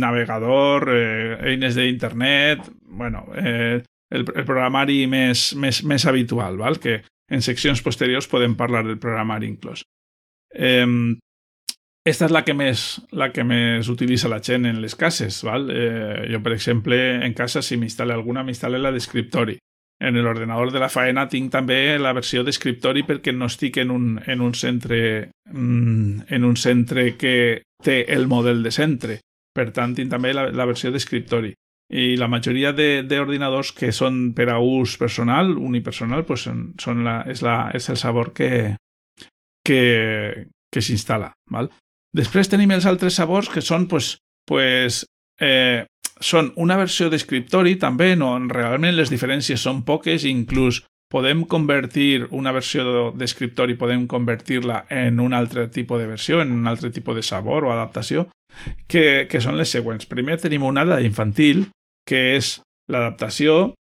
navegador, 0.00 0.88
eh, 0.94 1.36
eines 1.52 1.76
d'internet, 1.78 2.64
bueno, 2.86 3.26
eh, 3.36 3.82
el, 4.10 4.24
el 4.24 4.46
programari 4.46 5.04
més, 5.10 5.52
més, 5.58 5.82
més 5.84 6.06
habitual, 6.06 6.58
val? 6.58 6.80
que 6.80 7.02
en 7.30 7.42
seccions 7.42 7.82
posteriors 7.82 8.28
podem 8.30 8.56
parlar 8.56 8.84
del 8.86 8.98
programari 9.02 9.48
inclòs. 9.50 9.84
Eh, 10.54 10.86
esta 12.04 12.26
és 12.28 12.32
la 12.36 12.42
que 12.44 12.52
més, 12.52 12.80
la 13.16 13.30
que 13.32 13.44
més 13.48 13.88
utilitza 13.88 14.28
la 14.28 14.42
gent 14.44 14.66
en 14.68 14.82
les 14.82 14.94
cases. 14.94 15.40
Val? 15.46 15.70
Eh, 15.72 16.26
jo, 16.28 16.40
per 16.44 16.52
exemple, 16.52 16.98
en 17.24 17.32
casa, 17.32 17.62
si 17.64 17.78
m'instal·le 17.80 18.12
alguna, 18.12 18.44
m'instal·le 18.44 18.80
la 18.80 18.92
d'escriptori. 18.92 19.56
En 20.04 20.18
l'ordenador 20.20 20.72
de 20.74 20.82
la 20.82 20.90
faena 20.92 21.24
tinc 21.30 21.52
també 21.52 21.96
la 22.02 22.12
versió 22.12 22.42
d'escriptori 22.44 23.04
perquè 23.08 23.32
no 23.32 23.46
estic 23.48 23.78
en 23.80 23.92
un, 23.94 24.08
en 24.26 24.42
un 24.42 24.52
centre 24.52 25.30
mm, 25.48 26.26
en 26.28 26.44
un 26.44 26.56
centre 26.60 27.14
que 27.16 27.62
té 27.82 28.02
el 28.12 28.26
model 28.28 28.62
de 28.62 28.72
centre. 28.74 29.20
Per 29.54 29.70
tant, 29.72 29.94
tinc 29.94 30.10
també 30.10 30.34
la, 30.34 30.48
la 30.50 30.66
versió 30.66 30.90
d'escriptori. 30.92 31.54
I 31.94 32.16
la 32.18 32.28
majoria 32.28 32.72
d'ordinadors 32.74 33.70
que 33.76 33.92
són 33.92 34.34
per 34.34 34.48
a 34.50 34.58
ús 34.58 34.96
personal, 34.98 35.54
unipersonal, 35.56 36.24
pues 36.26 36.48
són, 36.48 37.04
la, 37.06 37.22
és, 37.30 37.40
la, 37.44 37.70
és 37.76 37.88
el 37.92 38.00
sabor 38.00 38.32
que, 38.34 38.74
que, 39.64 39.80
que 40.72 40.82
s'instal·la. 40.82 41.30
Després 42.14 42.50
tenim 42.50 42.70
els 42.74 42.86
altres 42.86 43.18
sabors 43.18 43.50
que 43.50 43.62
són, 43.64 43.88
pues, 43.90 44.18
pues, 44.46 45.02
eh, 45.40 45.84
són 46.22 46.52
una 46.62 46.76
versió 46.78 47.10
d'escriptori 47.10 47.74
també, 47.82 48.14
no, 48.16 48.36
realment 48.48 48.94
les 48.94 49.10
diferències 49.10 49.60
són 49.60 49.82
poques, 49.84 50.24
inclús 50.24 50.84
podem 51.10 51.44
convertir 51.46 52.26
una 52.34 52.52
versió 52.54 53.12
d'escriptori, 53.14 53.76
podem 53.78 54.06
convertir-la 54.10 54.84
en 54.90 55.20
un 55.20 55.34
altre 55.34 55.68
tipus 55.68 56.00
de 56.00 56.08
versió, 56.10 56.40
en 56.42 56.52
un 56.52 56.66
altre 56.66 56.90
tipus 56.90 57.18
de 57.18 57.22
sabor 57.22 57.66
o 57.66 57.72
adaptació, 57.72 58.28
que, 58.88 59.26
que 59.30 59.40
són 59.42 59.58
les 59.58 59.70
següents. 59.70 60.06
Primer 60.10 60.38
tenim 60.42 60.64
una 60.66 60.86
d'infantil, 60.86 61.68
que 62.06 62.34
és 62.36 62.60
l'adaptació 62.90 63.74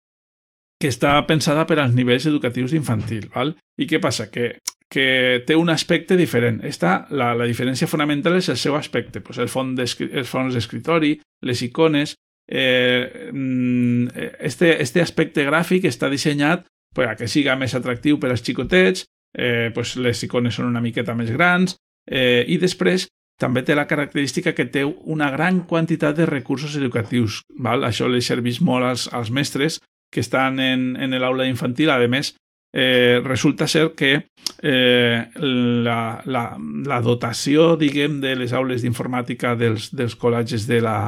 que 0.80 0.90
està 0.90 1.14
pensada 1.28 1.64
per 1.68 1.78
als 1.78 1.94
nivells 1.94 2.26
educatius 2.26 2.72
d'infantil. 2.74 3.30
I 3.78 3.86
què 3.86 4.00
passa? 4.02 4.28
Que 4.32 4.58
que 4.92 5.42
té 5.46 5.56
un 5.56 5.70
aspecte 5.72 6.18
diferent. 6.20 6.60
Esta, 6.68 7.06
la, 7.16 7.30
la 7.32 7.46
diferència 7.48 7.88
fonamental 7.88 8.36
és 8.36 8.50
el 8.52 8.58
seu 8.60 8.76
aspecte, 8.76 9.22
pues 9.24 9.38
el 9.40 9.48
font 9.48 9.72
els 9.80 10.28
fons 10.28 10.52
d'escritori, 10.54 11.16
les 11.48 11.64
icones... 11.64 12.18
Eh, 12.52 13.30
mm, 13.32 14.08
este, 14.44 14.74
este 14.82 15.00
aspecte 15.00 15.44
gràfic 15.46 15.86
està 15.88 16.10
dissenyat 16.10 16.66
per 16.92 17.06
a 17.08 17.14
que 17.16 17.28
siga 17.30 17.54
més 17.56 17.72
atractiu 17.78 18.18
per 18.20 18.32
als 18.34 18.42
xicotets, 18.44 19.06
eh, 19.32 19.70
pues 19.72 19.94
les 19.96 20.20
icones 20.26 20.58
són 20.58 20.68
una 20.68 20.82
miqueta 20.84 21.14
més 21.16 21.30
grans, 21.32 21.78
eh, 22.04 22.44
i 22.44 22.58
després 22.60 23.06
també 23.40 23.62
té 23.64 23.78
la 23.78 23.86
característica 23.88 24.52
que 24.52 24.68
té 24.68 24.84
una 24.84 25.30
gran 25.32 25.62
quantitat 25.70 26.18
de 26.18 26.26
recursos 26.28 26.76
educatius. 26.76 27.40
Val? 27.56 27.86
Això 27.88 28.10
li 28.10 28.20
serveix 28.20 28.60
molt 28.60 28.90
als, 28.90 29.08
als 29.14 29.32
mestres 29.32 29.80
que 30.12 30.20
estan 30.20 30.60
en, 30.60 30.92
en 31.00 31.16
l'aula 31.16 31.48
infantil. 31.48 31.90
A 31.90 31.96
més, 32.10 32.34
eh, 32.72 33.20
resulta 33.24 33.68
ser 33.68 33.92
que 33.92 34.28
eh, 34.62 35.30
la, 35.36 36.22
la, 36.24 36.44
la 36.58 37.00
dotació, 37.04 37.76
diguem, 37.76 38.20
de 38.20 38.34
les 38.36 38.52
aules 38.56 38.82
d'informàtica 38.82 39.54
dels, 39.56 39.90
dels 39.92 40.16
col·legis 40.16 40.66
de 40.66 40.80
la, 40.84 40.98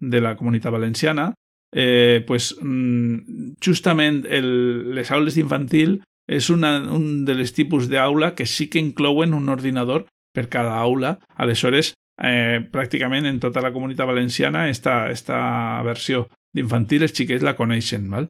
de 0.00 0.20
la 0.20 0.36
comunitat 0.36 0.74
valenciana, 0.74 1.32
eh, 1.72 2.24
pues, 2.26 2.54
mm, 2.60 3.56
justament 3.62 4.24
el, 4.28 4.94
les 4.96 5.10
aules 5.12 5.36
d'infantil 5.38 6.00
és 6.26 6.50
una, 6.50 6.78
un 6.90 7.24
dels 7.26 7.54
tipus 7.54 7.86
d'aula 7.90 8.34
que 8.34 8.46
sí 8.46 8.66
que 8.68 8.82
inclouen 8.82 9.34
un 9.34 9.48
ordinador 9.48 10.06
per 10.34 10.48
cada 10.50 10.78
aula. 10.82 11.18
Aleshores, 11.36 11.94
eh, 12.18 12.60
pràcticament 12.72 13.28
en 13.28 13.38
tota 13.40 13.62
la 13.62 13.72
comunitat 13.72 14.08
valenciana 14.08 14.68
esta, 14.68 15.06
esta 15.10 15.38
versió 15.86 16.26
d'infantil 16.56 17.06
els 17.06 17.14
xiquets 17.14 17.44
la 17.44 17.56
coneixen. 17.56 18.10
Val? 18.10 18.28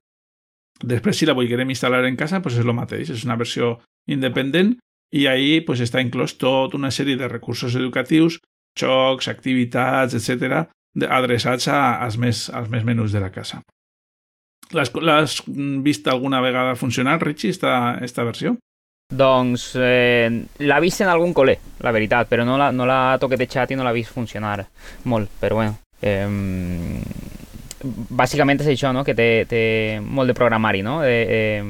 Després, 0.83 1.17
si 1.17 1.29
la 1.29 1.37
volguérem 1.37 1.71
instal·lar 1.73 2.05
en 2.05 2.19
casa, 2.21 2.43
pues 2.45 2.59
és 2.59 2.67
el 2.67 2.75
mateix, 2.77 3.11
és 3.15 3.25
una 3.25 3.39
versió 3.41 3.79
independent 4.09 4.75
i 5.17 5.27
ahí 5.31 5.61
pues, 5.65 5.81
està 5.81 6.03
inclòs 6.05 6.37
tota 6.37 6.77
una 6.77 6.91
sèrie 6.93 7.17
de 7.17 7.29
recursos 7.29 7.75
educatius, 7.79 8.41
xocs, 8.77 9.31
activitats, 9.33 10.17
etc 10.19 10.67
adreçats 11.05 11.69
als, 11.69 12.17
més, 12.17 12.47
als 12.51 12.71
més 12.73 12.85
menús 12.85 13.13
de 13.13 13.21
la 13.21 13.31
casa. 13.31 13.61
L'has 14.73 15.43
vist 15.47 16.09
alguna 16.09 16.41
vegada 16.41 16.75
funcionar, 16.75 17.21
Richie, 17.23 17.51
esta, 17.51 17.99
esta 18.03 18.25
versió? 18.25 18.57
Doncs 19.07 19.77
eh, 19.79 20.27
l'ha 20.67 20.81
vist 20.83 21.05
en 21.05 21.13
algun 21.13 21.35
col·le, 21.37 21.55
la 21.85 21.93
veritat, 21.95 22.27
però 22.27 22.43
no 22.45 22.57
la, 22.59 22.73
no 22.75 22.89
toquetejat 23.23 23.71
i 23.71 23.79
no 23.79 23.85
l'ha 23.87 23.95
vist 23.95 24.11
funcionar 24.11 24.65
molt, 25.05 25.31
però 25.39 25.61
bueno. 25.61 25.77
Eh, 26.03 26.27
bàsicament 27.85 28.61
és 28.65 28.73
això, 28.73 28.93
no? 28.95 29.05
Que 29.05 29.15
té, 29.15 29.47
té 29.49 29.63
molt 30.01 30.33
de 30.33 30.37
programari, 30.39 30.83
no? 30.87 31.01
De, 31.05 31.17
eh, 31.39 31.63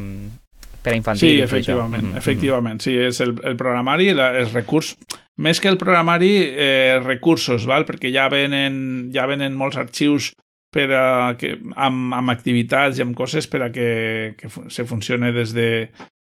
per 0.87 0.95
a 0.95 0.97
infantil. 0.97 1.29
Sí, 1.29 1.43
efectivament, 1.43 2.03
mm 2.05 2.13
-hmm. 2.13 2.19
efectivament. 2.19 2.81
Sí, 2.81 2.97
és 2.97 3.21
el, 3.21 3.35
el 3.43 3.57
programari, 3.57 4.13
la, 4.15 4.39
els 4.39 4.53
recurs... 4.53 4.97
Més 5.39 5.61
que 5.61 5.69
el 5.69 5.77
programari, 5.77 6.31
eh, 6.57 6.99
recursos, 7.05 7.67
val? 7.67 7.85
perquè 7.85 8.09
ja 8.11 8.29
venen, 8.29 9.11
ja 9.13 9.27
venen 9.27 9.53
molts 9.53 9.77
arxius 9.77 10.33
per 10.73 10.93
a 10.93 11.37
que, 11.37 11.59
amb, 11.75 12.15
amb 12.15 12.31
activitats 12.31 12.99
i 12.99 13.03
amb 13.03 13.15
coses 13.15 13.47
per 13.47 13.63
a 13.63 13.71
que, 13.71 14.35
que 14.39 14.49
se 14.71 14.85
funcione 14.85 15.33
des 15.33 15.53
de 15.53 15.91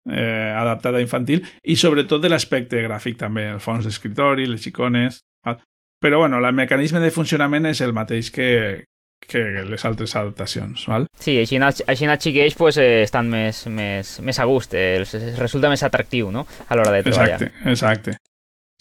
eh, 0.06 0.54
adaptat 0.56 0.96
a 0.96 1.02
infantil 1.02 1.42
i 1.64 1.76
sobretot 1.76 2.22
de 2.22 2.30
l'aspecte 2.30 2.78
gràfic 2.78 3.18
també, 3.18 3.50
el 3.50 3.60
fons 3.60 3.86
d'escriptori, 3.86 4.46
les 4.46 4.68
icones... 4.68 5.24
Val? 5.46 5.58
Però 6.02 6.18
bueno, 6.18 6.38
el 6.38 6.54
mecanisme 6.54 7.00
de 7.00 7.12
funcionament 7.12 7.66
és 7.66 7.82
el 7.82 7.94
mateix 7.94 8.32
que, 8.34 8.86
que 9.28 9.44
les 9.68 9.86
altres 9.86 10.16
adaptacions, 10.16 10.88
val? 10.90 11.06
Sí, 11.20 11.38
així, 11.42 11.60
així 11.62 12.08
els 12.10 12.24
xiquets 12.24 12.58
pues, 12.58 12.80
eh, 12.82 13.04
estan 13.06 13.30
més, 13.32 13.64
més, 13.68 14.18
més 14.26 14.40
a 14.40 14.48
gust, 14.50 14.76
eh, 14.76 14.98
els 15.00 15.14
resulta 15.40 15.72
més 15.72 15.84
atractiu 15.88 16.32
no? 16.32 16.46
a 16.68 16.78
l'hora 16.78 16.96
de 16.98 17.04
treballar. 17.06 17.40
Exacte, 17.40 17.70
exacte. 17.70 18.18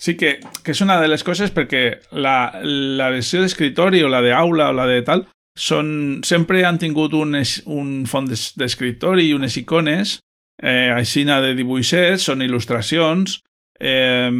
Sí 0.01 0.17
que, 0.17 0.39
que 0.65 0.73
és 0.73 0.81
una 0.81 0.97
de 1.01 1.11
les 1.13 1.23
coses 1.23 1.53
perquè 1.53 1.85
la, 2.17 2.55
la 2.65 3.11
versió 3.13 3.43
d'escriptori 3.43 4.01
o 4.03 4.09
la 4.09 4.23
d'aula 4.25 4.71
o 4.71 4.77
la 4.77 4.89
de 4.89 5.03
tal 5.05 5.27
són, 5.59 6.23
sempre 6.25 6.65
han 6.65 6.81
tingut 6.81 7.13
un, 7.19 7.37
un 7.69 7.91
font 8.09 8.31
d'escriptori 8.31 9.29
i 9.29 9.35
unes 9.37 9.59
icones 9.61 10.17
eh, 10.63 10.89
així 10.95 11.27
de 11.29 11.55
dibuixets, 11.59 12.25
són 12.31 12.41
il·lustracions 12.41 13.41
eh, 13.81 14.33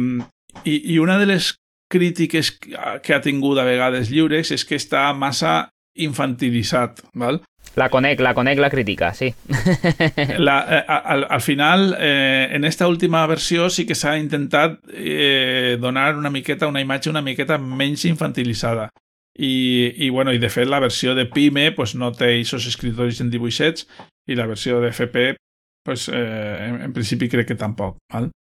i, 0.65 0.75
i 0.95 0.97
una 0.99 1.19
de 1.21 1.29
les 1.29 1.53
crítiques 1.91 2.53
que 2.57 3.13
ha 3.13 3.21
tingut 3.21 3.59
a 3.59 3.67
vegades 3.67 4.09
lliures 4.09 4.49
és 4.55 4.63
que 4.65 4.79
està 4.79 5.11
massa 5.13 5.69
infantilitzat, 5.95 7.01
val? 7.13 7.41
La 7.75 7.87
conec, 7.89 8.19
la 8.19 8.33
conec, 8.35 8.59
la 8.59 8.69
crítica, 8.69 9.13
sí. 9.13 9.33
La, 10.37 10.57
eh, 10.67 10.83
al, 10.87 11.25
al 11.29 11.41
final, 11.41 11.95
eh, 11.97 12.49
en 12.51 12.65
esta 12.65 12.87
última 12.87 13.25
versió 13.27 13.69
sí 13.69 13.85
que 13.87 13.95
s'ha 13.95 14.17
intentat 14.19 14.81
eh, 14.91 15.77
donar 15.79 16.17
una 16.17 16.29
miqueta, 16.29 16.67
una 16.67 16.81
imatge 16.81 17.09
una 17.09 17.21
miqueta 17.21 17.57
menys 17.57 18.05
infantilitzada. 18.05 18.89
I, 19.37 19.93
i, 19.95 20.09
bueno, 20.09 20.33
i 20.33 20.39
de 20.39 20.49
fet 20.51 20.67
la 20.67 20.81
versió 20.83 21.15
de 21.15 21.25
Pyme 21.31 21.71
pues, 21.71 21.95
no 21.95 22.11
té 22.11 22.33
aquests 22.41 22.67
escritoris 22.73 23.21
en 23.23 23.31
dibuixets 23.31 23.87
i 24.27 24.35
la 24.35 24.45
versió 24.45 24.81
de 24.81 24.91
FP 24.91 25.37
pues, 25.85 26.09
eh, 26.11 26.67
en, 26.67 26.81
en 26.81 26.93
principi 26.93 27.29
crec 27.29 27.47
que 27.47 27.55
tampoc. 27.55 27.97
Val? 28.11 28.31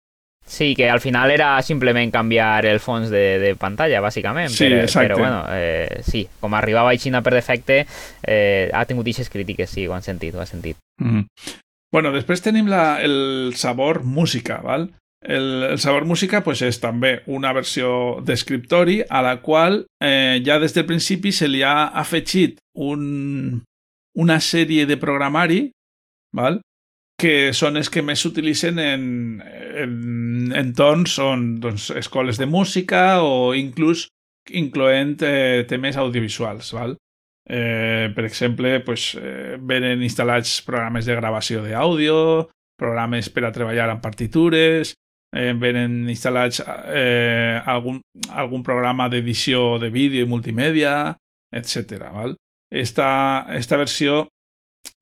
Sí, 0.51 0.75
que 0.75 0.91
al 0.91 0.99
final 0.99 1.31
era 1.31 1.63
simplement 1.63 2.11
canviar 2.11 2.67
el 2.67 2.81
fons 2.83 3.07
de, 3.09 3.39
de 3.39 3.55
pantalla, 3.55 4.01
bàsicament. 4.03 4.51
Sí, 4.51 4.67
però, 4.67 4.81
exacte. 4.83 5.13
Però, 5.13 5.19
bueno, 5.23 5.45
eh, 5.55 6.03
sí, 6.03 6.25
com 6.43 6.57
arribava 6.59 6.91
a 6.91 6.99
Xina 6.99 7.21
per 7.23 7.37
defecte, 7.37 7.85
eh, 8.27 8.67
ha 8.75 8.83
tingut 8.89 9.07
eixes 9.07 9.31
crítiques, 9.31 9.71
sí, 9.71 9.87
ho 9.87 9.95
han 9.95 10.03
sentit, 10.03 10.35
ho 10.35 10.43
han 10.43 10.51
sentit. 10.51 10.81
Mm. 10.99 11.29
Bueno, 11.95 12.11
després 12.11 12.43
tenim 12.43 12.67
la, 12.67 12.99
el 12.99 13.55
sabor 13.55 14.03
música, 14.03 14.59
val? 14.67 14.89
El, 15.23 15.63
el 15.69 15.79
sabor 15.79 16.07
música 16.09 16.41
pues, 16.43 16.65
és 16.67 16.81
també 16.83 17.21
una 17.31 17.53
versió 17.55 18.19
d'escriptori 18.27 19.05
a 19.07 19.21
la 19.23 19.37
qual 19.45 19.85
eh, 20.03 20.41
ja 20.43 20.59
des 20.59 20.75
del 20.75 20.89
principi 20.89 21.31
se 21.31 21.47
li 21.47 21.63
ha 21.63 21.93
afegit 21.95 22.59
un, 22.75 23.61
una 24.19 24.41
sèrie 24.43 24.87
de 24.91 24.99
programari 24.99 25.69
val? 26.35 26.59
Que 27.21 27.53
són 27.57 27.77
els 27.77 27.91
que 27.93 28.03
més 28.05 28.23
s'utilitzen 28.23 28.81
en, 28.81 29.05
en 29.85 30.55
entorns 30.57 31.19
on 31.21 31.45
doncs, 31.61 31.91
escoles 32.01 32.41
de 32.41 32.49
música 32.49 33.21
o 33.21 33.53
inclús 33.55 34.07
incloent 34.57 35.21
eh, 35.27 35.67
temes 35.69 35.99
audiovisuals. 36.01 36.73
Val? 36.75 36.97
Eh, 37.51 38.11
per 38.15 38.25
exemple, 38.25 38.79
pues, 38.87 39.13
eh, 39.21 39.59
venen 39.61 40.03
instal·lats 40.07 40.61
programes 40.67 41.07
de 41.07 41.17
gravació 41.19 41.65
d'àudio, 41.65 42.49
programes 42.81 43.29
per 43.29 43.45
a 43.45 43.53
treballar 43.53 43.91
amb 43.91 44.03
partitures, 44.03 44.95
eh, 45.35 45.53
venen 45.59 46.09
instal·lats 46.09 46.63
eh, 46.65 47.61
algun, 47.67 48.01
algun 48.31 48.65
programa 48.67 49.09
d'edició 49.11 49.79
de 49.83 49.91
vídeo 49.91 50.25
i 50.25 50.31
multimèdia, 50.31 51.17
etc. 51.53 52.07
Val? 52.15 52.37
Esta, 52.71 53.47
esta 53.59 53.77
versió 53.77 54.29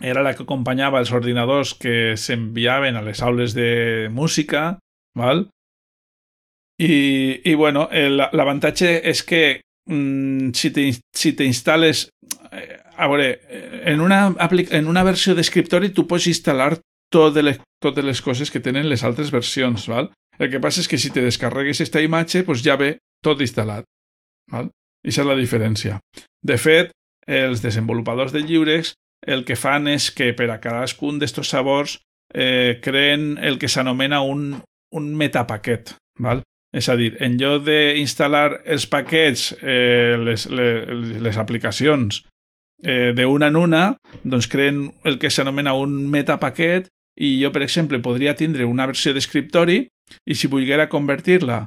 era 0.01 0.23
la 0.23 0.35
que 0.35 0.45
acompanyava 0.47 1.01
els 1.03 1.13
ordinadors 1.15 1.75
que 1.75 2.17
s'enviaven 2.17 2.97
a 2.97 3.03
les 3.03 3.23
aules 3.23 3.55
de 3.55 4.09
música, 4.15 4.79
val? 5.19 5.49
I, 6.79 7.41
i 7.51 7.55
bueno, 7.59 7.89
l'avantatge 7.91 8.93
és 9.11 9.25
que 9.27 9.43
mm, 9.91 10.53
si 10.55 11.33
t'instal·les... 11.35 12.05
Eh, 12.53 12.69
a 12.99 13.07
veure, 13.11 13.29
en 13.87 14.01
una, 14.03 14.21
en 14.35 14.89
una 14.91 15.05
versió 15.07 15.35
d'escriptori 15.35 15.93
tu 15.95 16.07
pots 16.11 16.27
instal·lar 16.31 16.73
totes 17.15 17.45
les, 17.45 17.61
totes 17.83 18.05
les 18.05 18.23
coses 18.23 18.51
que 18.51 18.63
tenen 18.63 18.89
les 18.91 19.05
altres 19.07 19.31
versions, 19.35 19.87
val? 19.91 20.11
El 20.39 20.51
que 20.51 20.63
passa 20.63 20.83
és 20.83 20.91
que 20.91 20.99
si 20.99 21.11
te 21.11 21.23
descarregues 21.23 21.81
esta 21.83 22.03
imatge, 22.03 22.45
pues 22.47 22.63
ja 22.63 22.79
ve 22.79 22.97
tot 23.23 23.43
instal·lat. 23.43 23.87
Val? 24.51 24.71
I 25.07 25.11
és 25.11 25.19
la 25.27 25.39
diferència. 25.39 25.99
De 26.43 26.59
fet, 26.59 26.91
els 27.27 27.63
desenvolupadors 27.63 28.35
de 28.35 28.43
lliures 28.43 28.95
el 29.27 29.45
que 29.45 29.57
fan 29.57 29.89
és 29.91 30.11
que 30.15 30.33
per 30.37 30.51
a 30.53 30.61
cadascun 30.63 31.19
d'estos 31.19 31.51
sabors 31.55 31.99
eh, 32.35 32.79
creen 32.83 33.37
el 33.43 33.59
que 33.59 33.69
s'anomena 33.69 34.21
un, 34.23 34.61
un 34.95 35.09
metapaquet. 35.17 35.95
Val? 36.19 36.43
És 36.75 36.89
a 36.93 36.97
dir, 37.01 37.15
en 37.25 37.39
lloc 37.41 37.65
d'instal·lar 37.65 38.61
els 38.69 38.85
paquets, 38.91 39.55
eh, 39.63 40.17
les, 40.21 40.45
les, 40.53 41.17
les 41.25 41.39
aplicacions 41.41 42.21
eh, 42.85 43.15
d'una 43.17 43.49
en 43.49 43.57
una, 43.57 43.83
doncs 44.23 44.49
creen 44.53 44.85
el 45.09 45.19
que 45.19 45.33
s'anomena 45.33 45.75
un 45.75 46.05
metapaquet 46.13 46.91
i 47.19 47.39
jo, 47.41 47.51
per 47.55 47.65
exemple, 47.65 48.03
podria 48.05 48.37
tindre 48.37 48.69
una 48.69 48.87
versió 48.87 49.15
d'escriptori 49.15 49.81
i 50.29 50.37
si 50.37 50.49
volguera 50.49 50.89
convertir-la 50.89 51.67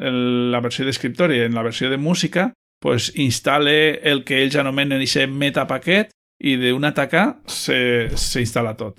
la 0.00 0.60
versió 0.64 0.86
d'escriptori 0.86 1.42
en 1.44 1.54
la 1.54 1.62
versió 1.62 1.90
de 1.90 1.98
música, 2.00 2.52
pues 2.80 3.12
instal·le 3.14 4.00
el 4.08 4.24
que 4.24 4.40
ells 4.42 4.56
anomenen 4.56 5.02
aquest 5.02 5.30
metapaquet 5.30 6.10
i 6.42 6.56
d'un 6.58 6.84
atacar 6.84 7.26
s'instal·la 7.46 8.74
tot. 8.78 8.98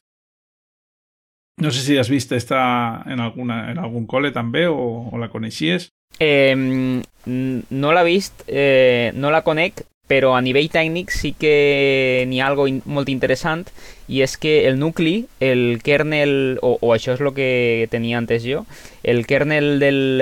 No 1.62 1.70
sé 1.72 1.84
si 1.86 1.98
has 2.00 2.10
vist 2.10 2.32
esta 2.34 3.04
en, 3.06 3.20
alguna, 3.22 3.70
en 3.72 3.78
algun 3.78 4.08
col·le 4.10 4.32
també 4.34 4.66
o, 4.72 5.10
o 5.12 5.20
la 5.22 5.30
coneixies. 5.30 5.92
Eh, 6.20 6.56
no 6.56 7.92
l'ha 7.94 8.04
vist, 8.08 8.46
eh, 8.48 9.12
no 9.16 9.30
la 9.32 9.44
conec, 9.46 9.84
però 10.08 10.34
a 10.36 10.42
nivell 10.44 10.68
tècnic 10.68 11.14
sí 11.16 11.32
que 11.40 12.26
n'hi 12.28 12.42
ha 12.42 12.48
algo 12.52 12.68
in 12.68 12.82
molt 12.86 13.08
interessant 13.08 13.64
i 14.12 14.20
és 14.22 14.36
que 14.36 14.68
el 14.68 14.76
nucli, 14.76 15.30
el 15.40 15.80
kernel, 15.82 16.60
o, 16.62 16.76
o 16.84 16.90
això 16.92 17.14
és 17.16 17.22
el 17.24 17.32
que 17.32 17.88
tenia 17.90 18.18
antes 18.20 18.44
jo, 18.44 18.66
el 19.02 19.24
kernel 19.26 19.80
del, 19.80 20.20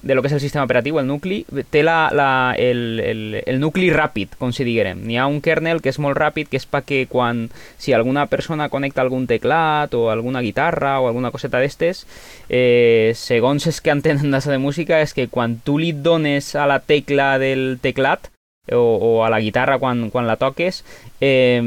de 0.00 0.14
lo 0.16 0.22
que 0.24 0.30
és 0.32 0.34
el 0.38 0.40
sistema 0.40 0.64
operatiu, 0.64 0.96
el 0.98 1.06
nucli, 1.06 1.42
té 1.68 1.82
la, 1.84 2.08
la, 2.16 2.54
el, 2.56 2.80
el, 3.04 3.20
el 3.44 3.60
nucli 3.60 3.90
ràpid, 3.92 4.38
com 4.40 4.54
si 4.56 4.64
diguem. 4.64 5.04
N'hi 5.04 5.20
ha 5.20 5.28
un 5.28 5.42
kernel 5.44 5.82
que 5.84 5.92
és 5.92 6.00
molt 6.00 6.16
ràpid, 6.16 6.48
que 6.48 6.56
és 6.56 6.64
perquè 6.64 7.04
quan, 7.12 7.44
si 7.76 7.92
alguna 7.92 8.24
persona 8.32 8.70
connecta 8.72 9.04
algun 9.04 9.28
teclat 9.28 9.92
o 9.92 10.08
alguna 10.08 10.40
guitarra 10.40 10.96
o 11.02 11.12
alguna 11.12 11.30
coseta 11.30 11.60
d'estes, 11.60 12.06
eh, 12.48 13.12
segons 13.14 13.68
és 13.68 13.84
que 13.84 13.92
entenen 13.92 14.32
d'això 14.32 14.50
de 14.56 14.64
música, 14.64 15.04
és 15.04 15.12
que 15.12 15.28
quan 15.28 15.60
tu 15.60 15.76
li 15.76 15.92
dones 15.92 16.54
a 16.56 16.64
la 16.66 16.80
tecla 16.80 17.36
del 17.36 17.76
teclat, 17.84 18.32
o, 18.72 18.82
o 18.82 19.10
a 19.24 19.30
la 19.30 19.40
guitarra 19.40 19.78
quan, 19.78 20.08
quan 20.10 20.26
la 20.26 20.36
toques, 20.36 20.84
eh, 21.20 21.60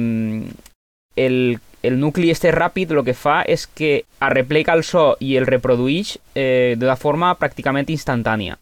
el, 1.15 1.59
el 1.83 1.99
nucli 1.99 2.31
este 2.31 2.51
ràpid 2.53 2.91
el 2.93 3.03
que 3.05 3.15
fa 3.17 3.41
és 3.43 3.67
que 3.67 4.03
arreplica 4.19 4.73
el 4.77 4.83
so 4.85 5.15
i 5.19 5.35
el 5.37 5.47
reprodueix 5.49 6.17
eh, 6.35 6.75
de 6.77 6.97
forma 6.97 7.33
pràcticament 7.39 7.89
instantània. 7.89 8.59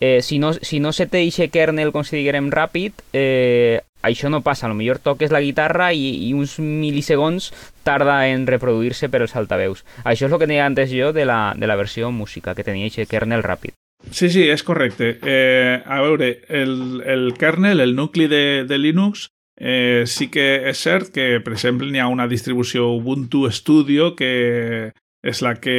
Eh, 0.00 0.22
si, 0.22 0.38
no, 0.38 0.54
si 0.54 0.80
no 0.80 0.92
se 0.92 1.06
té 1.06 1.20
eixe 1.20 1.50
kernel, 1.52 1.92
com 1.92 2.04
si 2.08 2.16
diguem, 2.16 2.48
ràpid, 2.48 3.02
eh, 3.12 3.82
això 4.02 4.30
no 4.32 4.40
passa. 4.40 4.64
A 4.66 4.70
lo 4.72 4.78
millor 4.78 4.98
toques 4.98 5.32
la 5.32 5.42
guitarra 5.44 5.90
i, 5.92 6.08
i 6.28 6.32
uns 6.32 6.56
milisegons 6.58 7.50
tarda 7.84 8.22
en 8.32 8.46
reproduir-se 8.48 9.10
per 9.12 9.20
els 9.26 9.36
altaveus. 9.36 9.84
Això 10.04 10.26
és 10.26 10.32
el 10.32 10.38
que 10.38 10.48
tenia 10.48 10.64
antes 10.64 10.92
jo 10.92 11.12
de 11.12 11.28
la, 11.28 11.52
de 11.56 11.68
la 11.68 11.76
versió 11.76 12.10
música, 12.10 12.56
que 12.56 12.64
tenia 12.64 12.88
eixe 12.88 13.08
kernel 13.08 13.44
ràpid. 13.44 13.76
Sí, 14.10 14.30
sí, 14.30 14.46
és 14.48 14.62
correcte. 14.64 15.18
Eh, 15.22 15.82
a 15.84 16.00
veure, 16.00 16.40
el, 16.48 17.02
el 17.06 17.34
kernel, 17.38 17.80
el 17.80 17.94
nucli 17.94 18.26
de, 18.26 18.64
de 18.66 18.78
Linux, 18.78 19.28
eh, 19.60 20.04
sí 20.06 20.30
que 20.32 20.68
és 20.70 20.80
cert 20.80 21.12
que, 21.14 21.38
per 21.44 21.54
exemple, 21.54 21.90
n'hi 21.90 22.00
ha 22.00 22.08
una 22.10 22.26
distribució 22.26 22.88
Ubuntu 22.96 23.44
Studio 23.52 24.14
que 24.16 24.92
és 25.20 25.42
la 25.44 25.54
que 25.60 25.76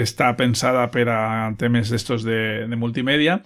està 0.00 0.32
pensada 0.38 0.86
per 0.90 1.04
a 1.12 1.20
temes 1.60 1.92
d'estos 1.92 2.24
de, 2.24 2.64
de 2.66 2.80
multimèdia, 2.80 3.42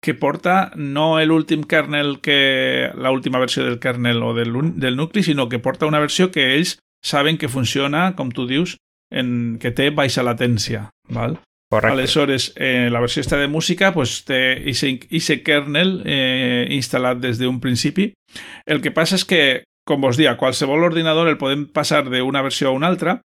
que 0.00 0.14
porta 0.14 0.70
no 0.78 1.18
l'últim 1.26 1.64
kernel 1.66 2.20
que 2.22 2.92
l'última 2.94 3.42
versió 3.42 3.64
del 3.66 3.80
kernel 3.82 4.22
o 4.22 4.32
del, 4.36 4.54
del 4.78 4.96
nucli, 4.96 5.24
sinó 5.26 5.48
que 5.48 5.58
porta 5.58 5.90
una 5.90 5.98
versió 5.98 6.30
que 6.30 6.54
ells 6.54 6.78
saben 7.02 7.38
que 7.38 7.50
funciona, 7.50 8.14
com 8.14 8.30
tu 8.30 8.46
dius, 8.46 8.76
en, 9.10 9.58
que 9.58 9.74
té 9.74 9.90
baixa 9.90 10.22
latència. 10.22 10.90
Val? 11.10 11.40
Correcte. 11.68 11.92
Aleshores, 11.92 12.52
eh, 12.56 12.88
la 12.92 13.00
versió 13.00 13.20
esta 13.20 13.36
de 13.36 13.48
música 13.48 13.92
pues, 13.92 14.20
té 14.24 14.62
aquest 14.70 15.42
kernel 15.42 16.02
eh, 16.06 16.68
instal·lat 16.70 17.18
des 17.18 17.40
d'un 17.42 17.58
principi. 17.60 18.12
El 18.66 18.80
que 18.82 18.94
passa 18.94 19.18
és 19.18 19.24
que, 19.26 19.64
com 19.86 20.00
vos 20.00 20.16
dia, 20.16 20.36
qualsevol 20.38 20.86
ordinador 20.86 21.28
el 21.28 21.38
podem 21.38 21.66
passar 21.66 22.04
d'una 22.06 22.42
versió 22.42 22.68
a 22.68 22.76
una 22.76 22.86
altra 22.86 23.20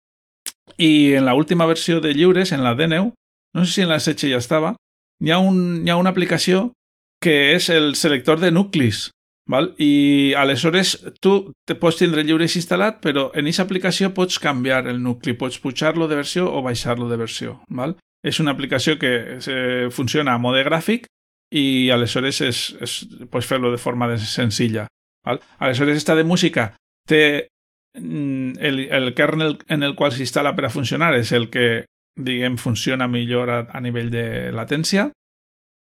i 0.78 1.14
en 1.18 1.26
la 1.26 1.34
última 1.34 1.66
versió 1.66 2.00
de 2.00 2.14
lliures, 2.14 2.52
en 2.52 2.62
la 2.62 2.76
DNU, 2.78 3.12
no 3.54 3.64
sé 3.64 3.72
si 3.72 3.82
en 3.82 3.88
la 3.88 3.98
16 3.98 4.30
ja 4.30 4.38
estava, 4.38 4.76
hi 5.20 5.32
ha, 5.32 5.38
un, 5.38 5.82
hi 5.84 5.90
ha 5.90 5.98
una 5.98 6.10
aplicació 6.14 6.72
que 7.20 7.56
és 7.56 7.68
el 7.74 7.96
selector 7.96 8.38
de 8.38 8.52
nuclis. 8.52 9.08
Val? 9.48 9.72
I 9.80 10.34
aleshores 10.36 10.98
tu 11.24 11.54
te 11.66 11.74
pots 11.74 11.98
tindre 11.98 12.22
lliures 12.22 12.54
instal·lat, 12.60 13.00
però 13.02 13.30
en 13.32 13.48
aquesta 13.48 13.64
aplicació 13.64 14.12
pots 14.14 14.38
canviar 14.38 14.84
el 14.86 15.00
nucli, 15.02 15.32
pots 15.32 15.58
pujar-lo 15.58 16.06
de 16.06 16.20
versió 16.20 16.46
o 16.52 16.62
baixar-lo 16.62 17.08
de 17.08 17.16
versió. 17.16 17.62
Val? 17.66 17.96
És 18.24 18.40
una 18.42 18.52
aplicació 18.52 18.98
que 18.98 19.12
eh, 19.38 19.88
funciona 19.94 20.34
a 20.34 20.42
mode 20.42 20.64
gràfic 20.66 21.06
i 21.54 21.90
aleshores 21.94 22.40
és, 22.44 22.64
és, 22.82 22.96
pots 23.30 23.46
fer-lo 23.46 23.70
de 23.72 23.78
forma 23.80 24.10
senzilla. 24.18 24.88
Val? 25.24 25.40
Aleshores, 25.58 25.96
esta 25.96 26.16
de 26.18 26.24
música 26.24 26.72
té 27.08 27.48
el, 27.94 28.80
el 28.90 29.14
kernel 29.14 29.58
en 29.68 29.82
el 29.82 29.94
qual 29.96 30.12
s'instal·la 30.12 30.54
per 30.56 30.66
a 30.68 30.72
funcionar 30.72 31.14
és 31.16 31.32
el 31.32 31.48
que, 31.50 31.86
diguem, 32.18 32.58
funciona 32.58 33.08
millor 33.08 33.50
a, 33.50 33.60
a 33.72 33.80
nivell 33.80 34.10
de 34.12 34.26
latència, 34.52 35.08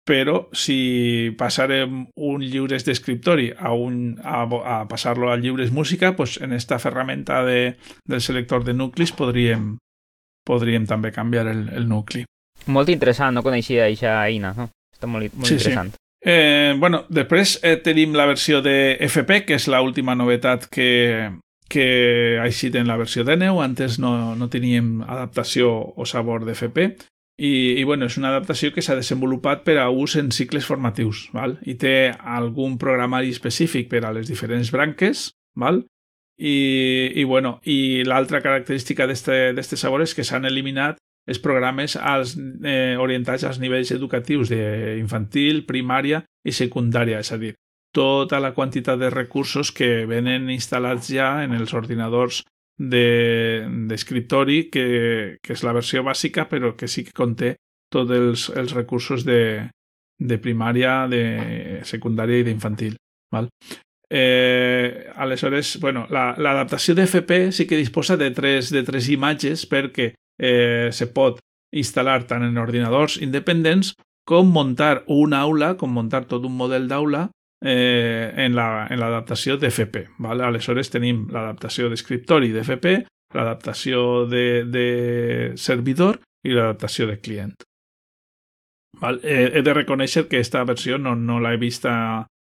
però 0.04 0.50
si 0.52 1.32
passarem 1.39 2.02
un 2.19 2.43
lliures 2.43 2.84
d'escriptori 2.84 3.54
a, 3.56 3.72
un, 3.72 4.19
a, 4.19 4.43
a 4.43 4.78
passar-lo 4.89 5.32
a 5.32 5.38
lliures 5.39 5.72
música, 5.72 6.15
pues 6.15 6.41
en 6.41 6.52
esta 6.52 6.80
ferramenta 6.80 7.43
de, 7.46 7.78
del 8.06 8.22
selector 8.22 8.65
de 8.65 8.74
nuclis 8.74 9.13
podríem, 9.15 9.78
podríem 10.45 10.86
també 10.89 11.12
canviar 11.12 11.47
el, 11.51 11.67
el 11.73 11.88
nucli. 11.89 12.25
Molt 12.67 12.89
interessant, 12.89 13.36
no 13.36 13.43
coneixia 13.43 13.86
aquesta 13.89 14.21
eina, 14.27 14.53
no? 14.58 14.69
Està 14.93 15.08
molt, 15.10 15.34
molt 15.36 15.47
Sí, 15.49 15.58
sí. 15.58 15.69
interessant. 15.71 15.93
Eh, 16.23 16.75
bueno, 16.79 17.03
després 17.12 17.58
eh, 17.63 17.75
tenim 17.84 18.13
la 18.15 18.25
versió 18.29 18.62
de 18.63 18.95
FP, 19.03 19.41
que 19.45 19.58
és 19.60 19.65
l'última 19.67 20.15
novetat 20.15 20.69
que, 20.71 21.32
que 21.67 21.88
ha 22.39 22.45
eixit 22.47 22.75
en 22.79 22.88
la 22.88 22.95
versió 22.95 23.25
d'Eneu. 23.27 23.60
Antes 23.60 23.97
no, 23.99 24.34
no 24.39 24.47
teníem 24.49 25.01
adaptació 25.03 25.73
o 25.95 26.06
sabor 26.08 26.45
d'FP. 26.47 26.93
I, 27.43 27.82
I 27.82 27.84
bueno, 27.84 28.06
és 28.06 28.15
una 28.19 28.29
adaptació 28.29 28.69
que 28.71 28.84
s'ha 28.86 28.95
desenvolupat 28.95 29.63
per 29.65 29.79
a 29.82 29.89
ús 29.89 30.15
en 30.21 30.29
cicles 30.32 30.67
formatius, 30.69 31.25
val? 31.34 31.58
i 31.65 31.73
té 31.82 32.13
algun 32.13 32.77
programari 32.77 33.34
específic 33.34 33.89
per 33.89 34.03
a 34.06 34.12
les 34.13 34.29
diferents 34.29 34.69
branques, 34.71 35.32
val? 35.58 35.82
I, 36.43 37.13
i, 37.15 37.23
bueno, 37.23 37.60
i 37.63 38.03
l'altra 38.03 38.41
característica 38.43 39.08
d'este 39.08 39.79
sabor 39.79 40.03
és 40.03 40.13
que 40.13 40.25
s'han 40.27 40.43
eliminat 40.49 40.99
els 41.25 41.39
programes 41.39 41.95
als, 41.95 42.36
eh, 42.67 42.97
orientats 42.99 43.45
als 43.47 43.60
nivells 43.63 43.93
educatius 43.95 44.51
d'infantil, 44.51 45.63
primària 45.65 46.23
i 46.43 46.51
secundària, 46.51 47.21
és 47.23 47.32
a 47.32 47.39
dir, 47.39 47.53
tota 47.95 48.41
la 48.43 48.51
quantitat 48.53 48.99
de 48.99 49.10
recursos 49.13 49.71
que 49.71 50.06
venen 50.10 50.49
instal·lats 50.51 51.13
ja 51.13 51.43
en 51.45 51.53
els 51.56 51.73
ordinadors 51.73 52.41
d'escriptori, 52.75 54.63
de, 54.65 54.69
que, 54.73 54.86
que 55.39 55.53
és 55.53 55.63
la 55.63 55.75
versió 55.77 56.03
bàsica, 56.03 56.49
però 56.49 56.73
que 56.75 56.89
sí 56.89 57.06
que 57.06 57.15
conté 57.15 57.56
tots 57.93 58.12
els, 58.12 58.49
els 58.49 58.73
recursos 58.73 59.23
de, 59.23 59.69
de 60.19 60.38
primària, 60.41 61.06
de 61.08 61.82
secundària 61.86 62.41
i 62.41 62.47
d'infantil. 62.49 62.97
Val? 63.32 63.47
Eh, 64.15 65.10
aleshores, 65.15 65.80
bueno, 65.82 66.06
l'adaptació 66.10 66.93
la, 66.93 67.02
d'FP 67.02 67.47
sí 67.49 67.65
que 67.65 67.80
disposa 67.80 68.13
de 68.17 68.30
tres, 68.30 68.69
de 68.69 68.84
tres 68.86 69.08
imatges 69.10 69.63
perquè 69.65 70.12
eh, 70.13 70.89
se 70.93 71.08
pot 71.10 71.39
instal·lar 71.73 72.19
tant 72.30 72.45
en 72.45 72.60
ordinadors 72.62 73.17
independents 73.26 73.95
com 74.30 74.52
muntar 74.54 75.02
una 75.10 75.39
aula, 75.41 75.73
com 75.82 75.89
muntar 75.97 76.28
tot 76.30 76.45
un 76.45 76.54
model 76.60 76.86
d'aula 76.91 77.26
eh, 77.65 78.30
en 78.38 78.54
l'adaptació 78.54 79.58
la, 79.58 79.63
d'FP. 79.65 80.06
Vale? 80.21 80.45
Aleshores 80.45 80.93
tenim 80.93 81.26
l'adaptació 81.34 81.89
d'escriptori 81.89 82.54
d'FP, 82.54 82.93
l'adaptació 83.34 84.28
de, 84.30 84.45
de 84.69 84.88
servidor 85.58 86.21
i 86.45 86.54
l'adaptació 86.54 87.10
de 87.10 87.17
client. 87.17 87.56
Val? 89.02 89.17
Eh, 89.23 89.49
he 89.58 89.65
de 89.65 89.73
reconèixer 89.73 90.28
que 90.28 90.38
aquesta 90.38 90.62
versió 90.69 91.02
no, 91.02 91.15
no 91.17 91.39
l'he 91.41 91.58
vista 91.58 91.95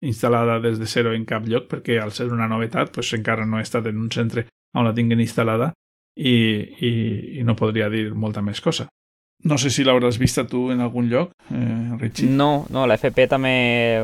instal·lada 0.04 0.60
des 0.64 0.80
de 0.80 0.88
zero 0.90 1.14
en 1.16 1.26
cap 1.26 1.46
lloc 1.48 1.70
perquè 1.72 2.00
al 2.02 2.12
ser 2.12 2.28
una 2.34 2.50
novetat 2.52 2.92
pues, 2.94 3.14
encara 3.14 3.46
no 3.46 3.60
he 3.60 3.66
estat 3.66 3.88
en 3.88 3.98
un 4.02 4.12
centre 4.12 4.48
on 4.76 4.86
la 4.86 4.94
tinguin 4.94 5.24
instal·lada 5.24 5.72
i, 6.16 6.36
i, 6.36 6.92
i 7.40 7.44
no 7.44 7.56
podria 7.56 7.90
dir 7.90 8.10
molta 8.14 8.44
més 8.44 8.62
cosa. 8.62 8.88
No 9.46 9.60
sé 9.62 9.70
si 9.70 9.84
l'hauràs 9.86 10.18
vista 10.18 10.46
tu 10.48 10.70
en 10.74 10.80
algun 10.82 11.10
lloc, 11.12 11.34
eh, 11.54 11.98
Richie. 12.00 12.30
No, 12.32 12.66
no, 12.72 12.86
la 12.88 12.96
FP 12.98 13.28
també 13.30 13.56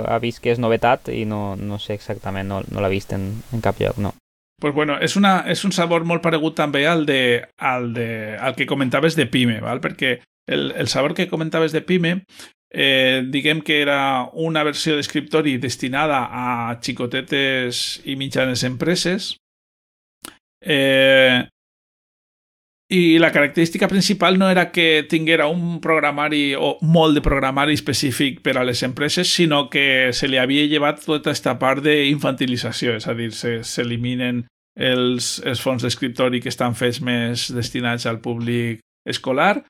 ha 0.06 0.20
vist 0.22 0.42
que 0.44 0.52
és 0.52 0.60
novetat 0.60 1.10
i 1.16 1.24
no, 1.26 1.56
no 1.58 1.80
sé 1.80 1.96
exactament, 1.98 2.50
no, 2.52 2.60
no 2.68 2.84
l'ha 2.84 2.92
vist 2.92 3.16
en, 3.16 3.32
en 3.56 3.64
cap 3.64 3.80
lloc, 3.82 3.98
no. 3.98 4.14
Pues 4.62 4.76
bueno, 4.76 5.00
és, 5.02 5.16
una, 5.18 5.40
és 5.50 5.64
un 5.66 5.74
sabor 5.74 6.04
molt 6.06 6.22
paregut 6.22 6.54
també 6.60 6.84
al, 6.86 7.08
de, 7.08 7.48
al, 7.58 7.94
de, 7.96 8.38
al 8.38 8.54
que 8.54 8.68
comentaves 8.70 9.18
de 9.18 9.26
Pime, 9.26 9.58
val? 9.64 9.82
perquè 9.82 10.20
el, 10.52 10.70
el 10.78 10.92
sabor 10.92 11.16
que 11.18 11.30
comentaves 11.32 11.72
de 11.74 11.82
Pime 11.82 12.20
eh, 12.72 13.24
diguem 13.28 13.62
que 13.62 13.82
era 13.82 14.30
una 14.34 14.64
versió 14.64 14.96
d'escriptori 14.96 15.58
destinada 15.60 16.24
a 16.32 16.80
xicotetes 16.82 18.02
i 18.06 18.16
mitjanes 18.16 18.64
empreses. 18.64 19.36
Eh, 20.62 21.44
i 22.92 23.18
la 23.20 23.32
característica 23.32 23.88
principal 23.88 24.38
no 24.38 24.50
era 24.50 24.70
que 24.72 25.06
tinguera 25.08 25.48
un 25.48 25.80
programari 25.80 26.56
o 26.56 26.78
molt 26.82 27.16
de 27.16 27.24
programari 27.24 27.74
específic 27.74 28.42
per 28.44 28.58
a 28.60 28.66
les 28.68 28.84
empreses, 28.84 29.32
sinó 29.32 29.70
que 29.70 30.12
se 30.12 30.28
li 30.28 30.38
havia 30.38 30.68
llevat 30.68 31.00
tota 31.06 31.32
aquesta 31.32 31.56
part 31.60 31.86
d'infantilització, 31.86 32.98
és 33.00 33.08
a 33.08 33.16
dir, 33.16 33.32
s'eliminen 33.32 34.44
els, 34.76 35.38
els 35.48 35.64
fons 35.64 35.84
d'escriptori 35.84 36.42
que 36.44 36.52
estan 36.52 36.76
fets 36.76 37.00
més 37.00 37.48
destinats 37.56 38.08
al 38.12 38.20
públic 38.20 38.84
escolar 39.08 39.62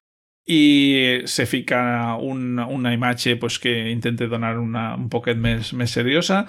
i 0.52 1.22
se 1.26 1.46
fica 1.46 2.16
un, 2.20 2.60
una 2.60 2.94
imatge 2.94 3.38
pues, 3.38 3.60
que 3.60 3.90
intenta 3.90 4.28
donar 4.28 4.58
una 4.60 4.96
un 4.96 5.08
poquet 5.10 5.38
més, 5.40 5.72
més 5.74 5.94
seriosa 5.96 6.44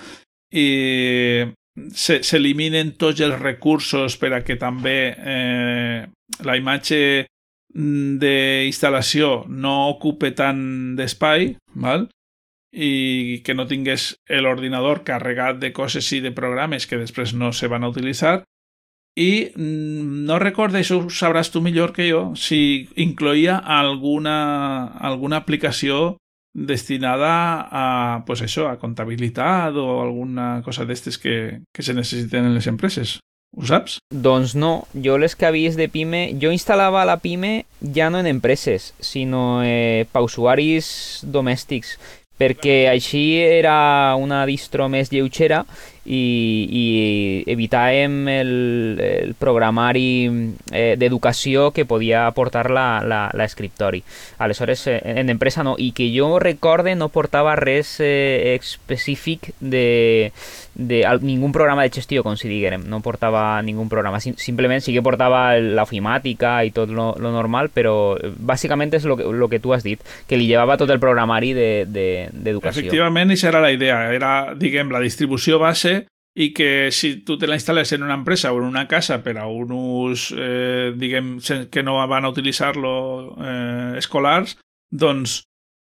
i 0.52 1.46
s'eliminen 1.96 2.96
tots 3.00 3.22
els 3.24 3.38
recursos 3.40 4.18
per 4.20 4.32
a 4.36 4.42
que 4.44 4.58
també 4.60 4.96
eh, 5.16 6.00
la 6.44 6.56
imatge 6.58 6.98
d'instal·lació 7.72 9.46
no 9.48 9.76
ocupe 9.94 10.32
tant 10.36 10.96
d'espai 10.98 11.54
val? 11.74 12.10
i 12.72 13.42
que 13.44 13.52
no 13.52 13.66
tingués 13.68 14.14
l'ordinador 14.40 15.02
carregat 15.04 15.58
de 15.60 15.74
coses 15.76 16.06
i 16.16 16.22
de 16.24 16.32
programes 16.32 16.86
que 16.88 16.96
després 16.96 17.34
no 17.36 17.52
se 17.52 17.68
van 17.68 17.84
a 17.84 17.90
utilitzar 17.92 18.44
i 19.16 19.52
mm, 19.54 20.24
no 20.26 20.38
recordo, 20.40 20.78
això 20.80 20.98
ho 21.02 21.10
sabràs 21.12 21.52
tu 21.52 21.60
millor 21.60 21.92
que 21.92 22.08
jo, 22.08 22.32
si 22.36 22.88
incloïa 22.96 23.58
alguna, 23.60 24.88
alguna 25.04 25.42
aplicació 25.42 26.16
destinada 26.54 27.32
a, 27.68 27.84
pues 28.26 28.42
això, 28.44 28.68
a 28.68 28.78
comptabilitat 28.80 29.76
o 29.76 30.00
alguna 30.02 30.62
cosa 30.64 30.84
d'estes 30.84 31.18
que, 31.18 31.60
que 31.72 31.82
se 31.82 31.94
necessiten 31.94 32.48
en 32.48 32.56
les 32.56 32.68
empreses. 32.68 33.18
Ho 33.52 33.66
saps? 33.68 33.98
Doncs 34.08 34.54
no, 34.56 34.86
jo 34.96 35.18
les 35.20 35.36
que 35.36 35.44
havies 35.44 35.76
de 35.76 35.90
Pime, 35.92 36.30
jo 36.40 36.52
instal·lava 36.52 37.04
la 37.04 37.18
Pime 37.20 37.66
ja 37.84 38.08
no 38.08 38.20
en 38.20 38.28
empreses, 38.30 38.94
sinó 39.00 39.60
eh, 39.60 40.08
per 40.12 40.24
usuaris 40.24 41.20
domèstics 41.28 41.98
perquè 42.42 42.88
així 42.90 43.36
era 43.38 44.16
una 44.18 44.42
distro 44.48 44.88
més 44.90 45.12
lleugera 45.12 45.62
i, 46.04 46.22
i 46.66 46.84
evitàvem 47.52 48.26
el, 48.28 48.52
el 48.98 49.34
programari 49.38 50.26
eh, 50.72 50.94
d'educació 50.98 51.70
que 51.70 51.86
podia 51.86 52.24
portar 52.34 52.66
l'escriptori. 52.72 54.02
Aleshores, 54.42 54.86
eh, 54.90 54.98
en 55.04 55.30
empresa 55.30 55.62
no. 55.62 55.76
I 55.78 55.92
que 55.94 56.10
jo 56.14 56.38
recorde 56.42 56.96
no 56.98 57.10
portava 57.14 57.54
res 57.56 57.98
eh, 58.02 58.56
específic 58.58 59.52
de, 59.60 60.32
de 60.74 61.04
ningú 61.22 61.52
programa 61.52 61.86
de 61.86 61.94
gestió, 61.94 62.24
com 62.26 62.36
si 62.36 62.50
diguem. 62.50 62.88
No 62.90 63.02
portava 63.04 63.62
ningú 63.62 63.86
programa. 63.88 64.20
Sim 64.20 64.34
simplement 64.42 64.82
sí 64.82 64.94
que 64.94 65.04
portava 65.04 65.54
l'ofimàtica 65.60 66.56
i 66.66 66.72
tot 66.74 66.90
lo, 66.90 67.12
lo 67.20 67.30
normal, 67.30 67.70
però 67.70 68.16
eh, 68.18 68.32
bàsicament 68.34 68.94
és 68.98 69.06
el 69.06 69.16
que, 69.20 69.30
lo 69.30 69.48
que 69.52 69.62
tu 69.62 69.74
has 69.76 69.86
dit, 69.86 70.02
que 70.26 70.38
li 70.40 70.50
llevava 70.50 70.78
tot 70.80 70.90
el 70.90 70.98
programari 71.02 71.54
d'educació. 71.54 72.32
De, 72.42 72.42
de, 72.42 72.68
Efectivament, 72.72 73.30
això 73.30 73.52
era 73.52 73.62
la 73.62 73.70
idea. 73.70 74.02
Era, 74.10 74.32
diguem, 74.58 74.90
la 74.90 75.02
distribució 75.04 75.62
base 75.62 75.91
i 76.34 76.52
que 76.52 76.90
si 76.90 77.16
tu 77.26 77.36
te 77.36 77.48
la 77.48 77.58
instal·les 77.58 77.92
en 77.92 78.04
una 78.06 78.16
empresa 78.16 78.52
o 78.52 78.58
en 78.60 78.64
una 78.64 78.86
casa 78.88 79.20
per 79.22 79.36
a 79.38 79.46
un 79.46 79.72
ús, 79.76 80.30
eh, 80.32 80.92
diguem, 80.96 81.36
que 81.70 81.82
no 81.82 82.00
van 82.08 82.24
a 82.24 82.32
utilitzar-lo 82.32 82.92
eh, 83.36 83.98
escolars, 84.00 84.56
doncs 84.88 85.42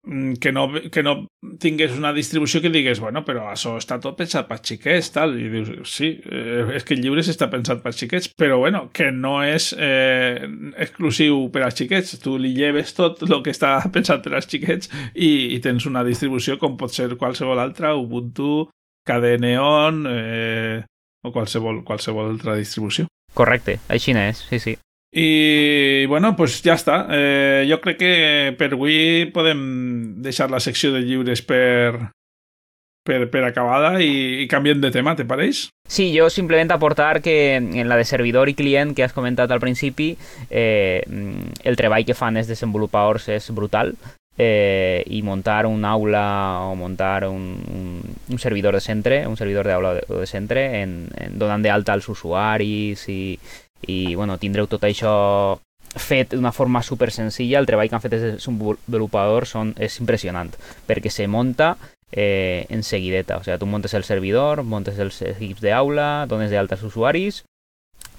mm, 0.06 0.40
que 0.40 0.52
no, 0.52 0.64
que 0.90 1.02
no 1.04 1.26
tingués 1.60 1.92
una 1.92 2.14
distribució 2.16 2.62
que 2.64 2.72
digués, 2.72 3.02
bueno, 3.04 3.20
però 3.26 3.50
això 3.50 3.74
està 3.76 4.00
tot 4.00 4.16
pensat 4.16 4.48
per 4.48 4.62
xiquets, 4.64 5.12
tal, 5.12 5.36
i 5.36 5.52
dius, 5.52 5.76
sí, 5.92 6.14
eh, 6.24 6.64
és 6.72 6.88
que 6.88 6.96
el 6.96 7.04
llibre 7.04 7.20
està 7.20 7.50
pensat 7.52 7.84
per 7.84 7.92
xiquets, 7.92 8.32
però 8.32 8.56
bueno, 8.64 8.86
que 8.96 9.12
no 9.12 9.42
és 9.44 9.74
eh, 9.76 10.48
exclusiu 10.80 11.50
per 11.52 11.66
als 11.68 11.76
xiquets, 11.76 12.16
tu 12.24 12.38
li 12.40 12.56
lleves 12.56 12.96
tot 12.96 13.26
el 13.28 13.42
que 13.44 13.52
està 13.52 13.76
pensat 13.92 14.24
per 14.24 14.38
als 14.40 14.48
xiquets 14.48 14.88
i, 15.12 15.52
i 15.52 15.60
tens 15.60 15.84
una 15.84 16.04
distribució 16.08 16.56
com 16.56 16.80
pot 16.80 16.96
ser 16.96 17.12
qualsevol 17.20 17.60
altra, 17.60 17.92
Ubuntu, 18.00 18.70
Cadeneon 19.10 20.04
eh, 20.08 20.84
o 21.26 21.32
qualsevol, 21.34 21.82
qualsevol 21.84 22.30
altra 22.36 22.54
distribució. 22.58 23.08
Correcte, 23.34 23.78
així 23.90 24.14
és, 24.14 24.46
sí, 24.48 24.58
sí. 24.62 24.76
I, 25.12 26.06
bueno, 26.06 26.36
pues 26.36 26.60
ja 26.62 26.76
està. 26.78 27.06
Eh, 27.10 27.66
jo 27.66 27.80
crec 27.82 27.98
que 27.98 28.14
per 28.58 28.72
avui 28.76 29.26
podem 29.34 30.22
deixar 30.22 30.50
la 30.50 30.60
secció 30.62 30.92
de 30.94 31.02
llibres 31.02 31.42
per, 31.42 32.12
per, 33.06 33.24
per 33.32 33.42
acabada 33.48 33.96
i, 34.02 34.44
i 34.44 34.46
canviem 34.50 34.80
de 34.80 34.92
tema, 34.94 35.16
te 35.18 35.26
pareix? 35.26 35.66
Sí, 35.90 36.12
jo 36.14 36.28
simplement 36.30 36.70
aportar 36.70 37.20
que 37.24 37.56
en 37.56 37.88
la 37.90 37.98
de 37.98 38.06
servidor 38.06 38.48
i 38.48 38.54
client 38.54 38.94
que 38.94 39.02
has 39.02 39.16
comentat 39.16 39.50
al 39.50 39.62
principi, 39.62 40.12
eh, 40.48 41.02
el 41.02 41.80
treball 41.80 42.06
que 42.06 42.14
fan 42.14 42.38
els 42.38 42.50
desenvolupadors 42.50 43.26
és 43.34 43.50
brutal 43.50 43.96
eh, 44.36 45.02
i 45.06 45.22
montar 45.22 45.66
un 45.66 45.84
aula 45.84 46.60
o 46.66 46.74
montar 46.74 47.28
un, 47.28 47.62
un, 47.74 48.02
un 48.28 48.38
servidor 48.38 48.74
de 48.74 48.80
centre, 48.80 49.26
un 49.26 49.36
servidor 49.36 49.66
d'aula 49.66 49.94
de, 49.98 50.04
de 50.08 50.26
centre, 50.26 50.82
en, 50.82 51.08
en 51.16 51.38
donant 51.38 51.62
d'alta 51.62 51.92
als 51.92 52.08
usuaris 52.08 53.08
i, 53.08 53.38
i 53.86 54.14
bueno, 54.14 54.38
tindreu 54.38 54.68
tot 54.70 54.84
això 54.88 55.58
fet 55.96 56.36
d'una 56.36 56.52
forma 56.52 56.82
super 56.82 57.10
senzilla, 57.10 57.58
el 57.58 57.66
treball 57.66 57.88
que 57.90 57.96
han 57.98 58.04
fet 58.04 58.14
els 58.14 58.26
desenvolupadors 58.36 59.56
són, 59.56 59.74
és 59.76 59.98
impressionant, 60.00 60.52
perquè 60.86 61.10
se 61.10 61.26
monta 61.26 61.74
eh, 62.12 62.66
en 62.70 62.84
seguideta, 62.86 63.38
o 63.38 63.44
sigui, 63.44 63.58
tu 63.58 63.66
montes 63.66 63.94
el 63.94 64.06
servidor, 64.06 64.62
montes 64.62 64.98
els 64.98 65.20
equips 65.22 65.64
d'aula, 65.64 66.26
dones 66.30 66.52
d'alta 66.54 66.78
als 66.78 66.86
usuaris, 66.86 67.42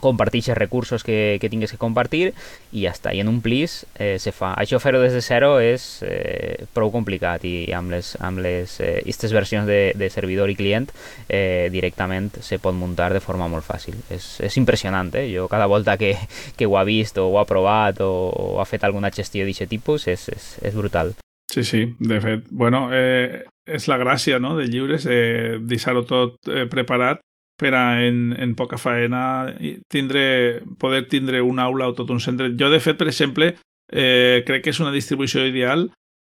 comparteixes 0.01 0.57
recursos 0.57 1.05
que, 1.05 1.37
que 1.41 1.49
tingues 1.49 1.71
que 1.71 1.79
compartir 1.81 2.33
i 2.71 2.85
ja 2.85 2.91
està, 2.91 3.13
i 3.15 3.21
en 3.23 3.29
un 3.31 3.39
plis 3.41 3.81
eh, 3.95 4.17
se 4.19 4.33
fa. 4.35 4.53
Això 4.59 4.79
fer-ho 4.83 5.01
des 5.01 5.15
de 5.15 5.21
zero 5.23 5.53
és 5.63 6.01
eh, 6.07 6.65
prou 6.75 6.91
complicat 6.93 7.45
i 7.47 7.71
amb 7.77 7.93
les, 7.93 8.15
amb 8.19 8.41
les 8.43 8.79
eh, 8.81 8.99
aquestes 9.01 9.33
versions 9.35 9.69
de, 9.69 9.93
de 9.95 10.09
servidor 10.09 10.51
i 10.51 10.57
client 10.59 10.89
eh, 11.27 11.69
directament 11.71 12.31
se 12.41 12.59
pot 12.59 12.75
muntar 12.75 13.11
de 13.13 13.23
forma 13.23 13.49
molt 13.51 13.67
fàcil. 13.67 13.97
És, 14.11 14.33
és 14.43 14.59
impressionant, 14.59 15.13
eh? 15.15 15.27
Jo 15.31 15.47
cada 15.51 15.69
volta 15.71 15.97
que, 16.01 16.15
que 16.57 16.67
ho 16.67 16.77
ha 16.77 16.85
vist 16.87 17.17
o 17.21 17.29
ho 17.31 17.39
ha 17.39 17.47
provat 17.47 18.01
o, 18.01 18.11
o 18.31 18.47
ha 18.61 18.67
fet 18.67 18.83
alguna 18.83 19.13
gestió 19.13 19.45
d'aquest 19.45 19.71
tipus 19.71 20.07
és, 20.11 20.27
és, 20.33 20.53
és 20.61 20.75
brutal. 20.77 21.15
Sí, 21.51 21.63
sí, 21.63 21.95
de 21.99 22.21
fet. 22.23 22.45
Bueno, 22.49 22.87
eh, 22.95 23.43
és 23.67 23.87
la 23.91 23.97
gràcia 23.99 24.39
no, 24.39 24.55
de 24.55 24.69
lliures, 24.71 25.05
eh, 25.05 25.57
deixar-ho 25.59 26.05
tot 26.07 26.47
eh, 26.47 26.63
preparat 26.71 27.19
per 27.61 27.75
a 27.77 27.85
en, 28.01 28.31
en 28.33 28.55
poca 28.57 28.79
faena 28.81 29.53
tindre, 29.91 30.61
poder 30.81 31.05
tindre 31.11 31.43
una 31.45 31.67
aula 31.69 31.91
o 31.91 31.95
tot 31.97 32.09
un 32.09 32.21
centre. 32.23 32.49
Jo, 32.57 32.71
de 32.73 32.81
fet, 32.81 32.97
per 32.97 33.09
exemple, 33.11 33.53
eh, 33.91 34.41
crec 34.47 34.65
que 34.65 34.73
és 34.73 34.81
una 34.81 34.93
distribució 34.93 35.45
ideal 35.45 35.91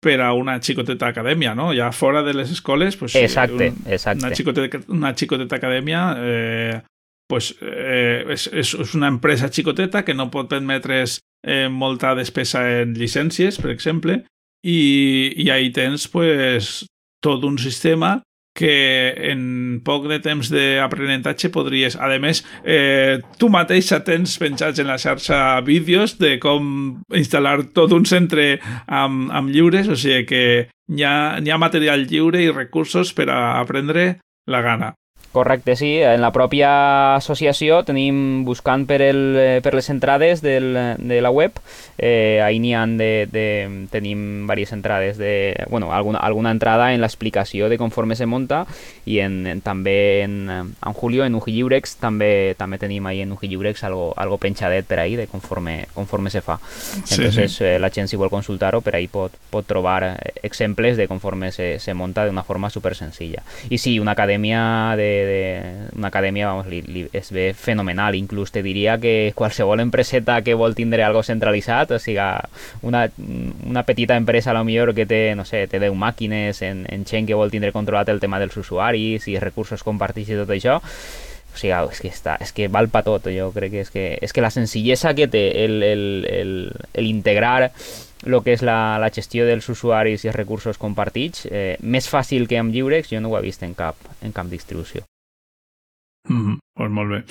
per 0.04 0.20
a 0.20 0.34
una 0.36 0.58
xicoteta 0.60 1.08
acadèmia, 1.08 1.54
no? 1.56 1.70
Ja 1.72 1.94
fora 1.96 2.26
de 2.28 2.34
les 2.36 2.52
escoles, 2.52 2.98
pues, 3.00 3.16
exacte, 3.16 3.70
un, 3.72 3.86
exacte. 3.88 4.26
Una, 4.26 4.36
xicoteta, 4.36 4.82
una 4.92 5.14
xicoteta 5.16 5.56
acadèmia 5.62 6.02
eh, 6.20 6.82
pues, 7.32 7.54
eh, 7.62 8.26
és, 8.36 8.50
és 8.52 8.74
una 8.98 9.08
empresa 9.08 9.48
xicoteta 9.48 10.04
que 10.04 10.14
no 10.14 10.28
pot 10.34 10.52
permetre's 10.52 11.22
eh, 11.48 11.70
molta 11.72 12.12
despesa 12.20 12.66
en 12.82 12.98
llicències, 13.00 13.62
per 13.64 13.72
exemple, 13.72 14.20
i, 14.64 14.80
i 15.40 15.48
ahí 15.56 15.72
tens 15.72 16.10
pues, 16.12 16.84
tot 17.24 17.48
un 17.48 17.56
sistema 17.58 18.18
que 18.54 19.14
en 19.32 19.82
poc 19.86 20.08
de 20.12 20.20
temps 20.24 20.50
d'aprenentatge 20.54 21.50
podries... 21.54 21.98
A 21.98 22.10
més, 22.22 22.44
eh, 22.64 23.20
tu 23.42 23.50
mateixa 23.50 24.04
tens 24.06 24.38
penjats 24.42 24.80
en 24.80 24.92
la 24.92 25.00
xarxa 25.02 25.60
vídeos 25.66 26.18
de 26.22 26.38
com 26.44 27.02
instal·lar 27.10 27.58
tot 27.74 27.94
un 27.98 28.06
centre 28.06 28.60
amb, 28.88 29.32
amb 29.34 29.50
lliures, 29.50 29.90
o 29.90 29.98
sigui 29.98 30.28
que 30.30 30.44
hi 30.70 31.06
ha, 31.08 31.16
hi 31.42 31.50
ha 31.50 31.62
material 31.62 32.06
lliure 32.06 32.44
i 32.44 32.54
recursos 32.54 33.14
per 33.18 33.30
a 33.34 33.60
aprendre 33.62 34.20
la 34.46 34.62
gana. 34.62 34.94
Correcte, 35.34 35.76
sí. 35.76 35.98
En 35.98 36.22
la 36.22 36.30
pròpia 36.32 37.16
associació 37.18 37.82
tenim, 37.84 38.46
buscant 38.46 38.86
per, 38.86 39.02
el, 39.02 39.22
per 39.66 39.74
les 39.74 39.90
entrades 39.90 40.44
del, 40.46 40.78
de 41.02 41.22
la 41.26 41.32
web, 41.34 41.58
eh, 41.98 42.40
ahí 42.46 42.60
n'hi 42.62 42.76
han 42.78 43.00
de, 43.00 43.26
de, 43.32 43.48
tenim 43.90 44.44
diverses 44.44 44.78
entrades 44.78 45.18
de, 45.18 45.56
bueno, 45.70 45.92
alguna, 45.92 46.20
alguna 46.20 46.52
entrada 46.54 46.94
en 46.94 47.02
l'explicació 47.02 47.68
de 47.68 47.80
conforme 47.82 48.16
se 48.16 48.28
monta 48.30 48.68
i 49.10 49.18
en, 49.26 49.48
en, 49.48 49.64
també 49.66 50.22
en, 50.22 50.38
en 50.54 50.94
Julio, 50.94 51.26
en 51.26 51.34
Uji 51.34 51.56
Lliurex, 51.58 51.98
també, 51.98 52.54
també 52.60 52.78
tenim 52.78 53.10
ahí 53.10 53.26
en 53.26 53.34
Uji 53.34 53.50
Lliurex 53.50 53.84
algo, 53.90 54.12
algo 54.16 54.38
penjadet 54.38 54.86
per 54.86 55.00
ahí 55.02 55.16
de 55.18 55.26
conforme, 55.28 55.88
conforme 55.96 56.30
se 56.30 56.42
fa. 56.46 56.60
Sí, 56.62 57.16
Entonces, 57.16 57.58
sí. 57.58 57.66
Eh, 57.66 57.80
la 57.80 57.90
gent 57.90 58.08
si 58.08 58.22
vol 58.22 58.30
consultar-ho, 58.30 58.84
per 58.86 59.00
ahí 59.00 59.10
pot, 59.10 59.34
pot 59.50 59.66
trobar 59.66 60.04
eh, 60.12 60.34
exemples 60.44 60.98
de 60.98 61.08
conforme 61.10 61.52
se, 61.52 61.80
se 61.80 61.98
monta 61.98 62.28
d'una 62.30 62.46
forma 62.46 62.70
super 62.70 62.94
senzilla. 62.94 63.42
I 63.70 63.82
sí, 63.82 63.98
una 64.00 64.14
acadèmia 64.14 64.94
de, 64.96 65.10
de 65.26 65.90
una 65.98 66.10
acadèmia 66.10 66.48
vamos, 66.48 66.68
li, 66.68 66.82
li, 66.82 67.06
es 67.14 67.32
ve 67.34 67.54
fenomenal, 67.54 68.16
inclús 68.16 68.52
te 68.52 68.64
diria 68.64 68.98
que 69.02 69.34
qualsevol 69.36 69.82
empreseta 69.84 70.42
que 70.44 70.54
vol 70.54 70.76
tindre 70.76 71.04
algo 71.04 71.24
centralitzat, 71.24 71.92
o 71.92 72.00
sigui, 72.00 72.22
una, 72.82 73.08
una 73.66 73.84
petita 73.84 74.16
empresa 74.16 74.52
a 74.52 74.58
lo 74.58 74.64
millor 74.64 74.94
que 74.94 75.06
té, 75.06 75.36
no 75.36 75.46
sé, 75.46 75.66
té 75.68 75.82
10 75.82 75.94
màquines 75.98 76.62
en, 76.62 76.86
en 76.90 77.06
gent 77.06 77.28
que 77.28 77.38
vol 77.38 77.52
tindre 77.52 77.74
controlat 77.76 78.10
el 78.10 78.22
tema 78.24 78.40
dels 78.40 78.58
usuaris 78.58 79.28
i 79.28 79.40
recursos 79.40 79.84
compartits 79.84 80.34
i 80.34 80.40
tot 80.40 80.54
això, 80.54 80.80
o 81.54 81.60
sigui, 81.60 81.74
és 81.74 82.02
que, 82.02 82.10
està, 82.10 82.38
és 82.42 82.52
que 82.56 82.70
val 82.72 82.90
pa 82.90 83.04
tot, 83.06 83.30
jo 83.30 83.52
crec 83.54 83.76
que 83.76 83.84
és 83.86 83.94
que, 83.94 84.08
és 84.22 84.34
que 84.34 84.42
la 84.42 84.52
senzillesa 84.54 85.14
que 85.14 85.28
té 85.28 85.44
el, 85.66 85.84
el, 85.84 86.04
el, 86.30 86.56
el 86.94 87.06
integrar 87.06 87.70
el 88.26 88.40
que 88.44 88.56
és 88.56 88.64
la, 88.64 88.98
la 89.04 89.12
gestió 89.14 89.46
dels 89.48 89.68
usuaris 89.70 90.24
i 90.24 90.32
els 90.32 90.38
recursos 90.38 90.80
compartits, 90.82 91.48
eh, 91.52 91.76
més 91.82 92.08
fàcil 92.10 92.48
que 92.48 92.60
amb 92.60 92.74
Lliurex, 92.74 93.12
jo 93.12 93.22
no 93.22 93.34
ho 93.34 93.40
he 93.40 93.44
vist 93.46 93.64
en 93.68 93.76
cap, 93.78 94.00
en 94.24 94.32
cap 94.36 94.48
distribució. 94.52 95.04
Mm 96.30 96.46
-hmm. 96.46 96.58
Pues 96.76 96.92
molt 96.92 97.12
bé. 97.12 97.24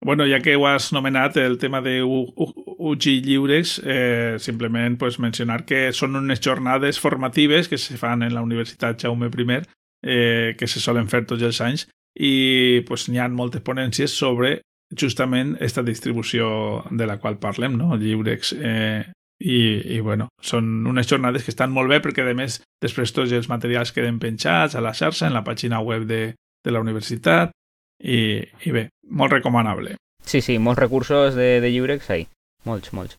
Bueno, 0.00 0.24
ja 0.26 0.40
que 0.40 0.54
ho 0.54 0.66
has 0.66 0.92
nomenat, 0.92 1.36
el 1.36 1.58
tema 1.58 1.80
de 1.80 2.02
UG 2.04 3.04
lliures, 3.24 3.82
eh, 3.84 4.36
simplement 4.38 4.96
pues, 4.98 5.18
mencionar 5.18 5.64
que 5.64 5.92
són 5.92 6.14
unes 6.16 6.40
jornades 6.40 7.00
formatives 7.00 7.68
que 7.68 7.78
se 7.78 7.96
fan 7.98 8.22
en 8.22 8.34
la 8.34 8.42
Universitat 8.42 9.02
Jaume 9.02 9.26
I, 9.26 9.62
eh, 10.02 10.54
que 10.56 10.66
se 10.68 10.78
solen 10.78 11.08
fer 11.08 11.24
tots 11.26 11.42
els 11.42 11.60
anys, 11.60 11.88
i 12.14 12.84
pues, 12.86 13.08
n'hi 13.08 13.18
ha 13.18 13.28
moltes 13.28 13.62
ponències 13.62 14.14
sobre 14.14 14.60
justament 14.96 15.56
aquesta 15.56 15.82
distribució 15.82 16.84
de 16.90 17.06
la 17.06 17.18
qual 17.18 17.38
parlem, 17.38 17.76
no? 17.76 17.96
lliures. 17.96 18.54
Eh, 18.56 19.04
i, 19.40 19.96
i 19.96 20.00
bueno, 20.00 20.28
són 20.42 20.86
unes 20.86 21.06
jornades 21.06 21.44
que 21.44 21.50
estan 21.50 21.70
molt 21.70 21.90
bé 21.90 22.00
perquè 22.02 22.24
a 22.26 22.34
més 22.34 22.60
després 22.82 23.12
tots 23.14 23.32
els 23.32 23.48
materials 23.48 23.92
queden 23.94 24.18
penjats 24.18 24.74
a 24.74 24.80
la 24.80 24.94
xarxa, 24.94 25.26
en 25.26 25.34
la 25.34 25.44
pàgina 25.46 25.78
web 25.80 26.06
de, 26.06 26.34
de 26.64 26.74
la 26.74 26.80
universitat 26.80 27.52
i, 28.00 28.42
i 28.64 28.74
bé, 28.74 28.88
molt 29.08 29.32
recomanable. 29.32 29.96
Sí, 30.24 30.42
sí, 30.44 30.58
molts 30.58 30.80
recursos 30.80 31.34
de, 31.34 31.58
de 31.60 31.70
llibres 31.72 32.08
ahí. 32.10 32.26
Molts, 32.68 32.92
molts. 32.92 33.16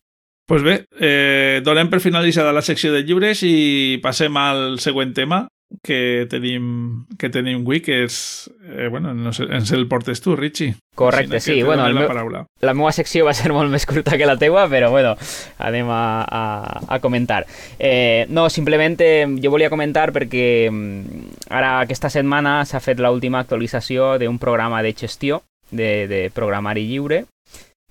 Doncs 0.50 0.50
pues 0.50 0.62
bé, 0.66 0.74
eh, 0.98 1.60
donem 1.62 1.86
per 1.90 2.00
finalitzada 2.02 2.52
la 2.52 2.62
secció 2.66 2.90
de 2.90 3.04
llibres 3.06 3.44
i 3.46 4.00
passem 4.02 4.34
al 4.36 4.80
següent 4.82 5.12
tema, 5.14 5.44
que 5.82 6.26
tenim, 6.30 7.06
que 7.18 7.30
tenim 7.30 7.62
avui, 7.62 7.80
que 7.80 8.02
és... 8.04 8.50
Eh, 8.66 8.88
bueno, 8.90 9.14
no 9.14 9.32
sé, 9.32 9.46
ens 9.54 9.70
el 9.72 9.86
portes 9.88 10.20
tu, 10.20 10.34
Richie. 10.36 10.74
Correcte, 10.94 11.40
sí. 11.40 11.62
Bueno, 11.62 11.86
el 11.86 11.94
la, 11.94 12.00
meu, 12.00 12.08
paraula. 12.10 12.44
la 12.60 12.74
meva 12.74 12.92
secció 12.92 13.24
va 13.24 13.34
ser 13.36 13.52
molt 13.54 13.70
més 13.72 13.86
curta 13.88 14.18
que 14.18 14.28
la 14.28 14.36
teua, 14.40 14.66
però 14.68 14.90
bueno, 14.90 15.14
anem 15.58 15.88
a, 15.94 16.02
a, 16.26 16.42
a 16.96 17.00
comentar. 17.00 17.46
Eh, 17.78 18.26
no, 18.28 18.48
simplement 18.50 18.98
eh, 19.00 19.24
jo 19.40 19.54
volia 19.54 19.70
comentar 19.72 20.10
perquè 20.12 20.44
ara 21.48 21.78
aquesta 21.80 22.10
setmana 22.12 22.60
s'ha 22.66 22.82
fet 22.84 23.00
l'última 23.00 23.40
actualització 23.40 24.16
d'un 24.20 24.38
programa 24.42 24.82
de 24.82 24.92
gestió 24.92 25.42
de, 25.70 26.06
de 26.10 26.24
programari 26.34 26.86
lliure 26.90 27.24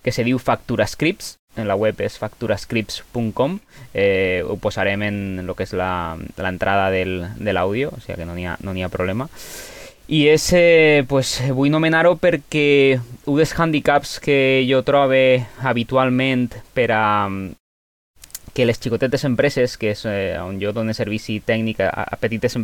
que 0.04 0.12
se 0.12 0.24
diu 0.24 0.40
Factura 0.40 0.88
Scripts 0.88 1.38
en 1.56 1.68
la 1.68 1.76
web 1.76 2.00
és 2.02 2.18
facturascripts.com 2.22 3.58
eh, 3.94 4.44
ho 4.46 4.56
posarem 4.62 5.04
en 5.08 5.20
el 5.42 5.52
que 5.58 5.66
és 5.66 5.74
l'entrada 5.76 6.90
de 6.94 7.54
l'àudio 7.54 7.94
o 7.96 8.00
sigui 8.04 8.22
que 8.22 8.30
no 8.30 8.38
n'hi 8.38 8.48
ha, 8.48 8.58
no 8.62 8.74
ha 8.74 8.94
problema. 8.94 9.30
I 10.10 10.24
és, 10.32 10.48
eh, 10.58 11.06
pues, 11.08 11.36
vull 11.54 11.70
nomenar-ho 11.70 12.16
perquè 12.18 12.98
un 13.30 13.38
dels 13.38 13.54
handicaps 13.54 14.18
que 14.24 14.66
jo 14.66 14.82
trobe 14.82 15.46
habitualment 15.62 16.48
per 16.74 16.88
a, 16.96 17.04
que 18.54 18.66
les 18.66 18.80
xicotetes 18.80 19.24
empreses, 19.26 19.78
que 19.78 19.94
és 19.94 20.04
eh, 20.10 20.38
on 20.42 20.60
jo 20.62 20.74
dono 20.76 20.94
servici 20.94 21.40
tècnic 21.46 21.82
a, 21.86 21.90
a 21.90 22.18
petites 22.20 22.56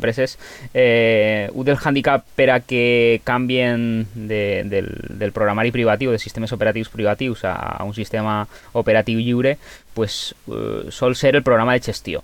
eh, 0.74 1.50
del 1.65 1.78
handicap 1.82 2.26
per 2.36 2.50
a 2.52 2.60
que 2.60 3.21
canvien 3.24 4.06
de, 4.13 4.63
del, 4.65 4.89
del 5.10 5.32
programari 5.32 5.71
privatiu, 5.71 6.12
de 6.12 6.19
sistemes 6.19 6.54
operatius 6.54 6.89
privatius 6.89 7.45
a, 7.45 7.54
a 7.54 7.84
un 7.84 7.93
sistema 7.93 8.48
operatiu 8.74 9.19
lliure, 9.19 9.58
pues, 9.96 10.36
eh, 10.52 10.92
sol 10.92 11.16
ser 11.16 11.36
el 11.36 11.44
programa 11.44 11.74
de 11.74 11.82
gestió. 11.82 12.22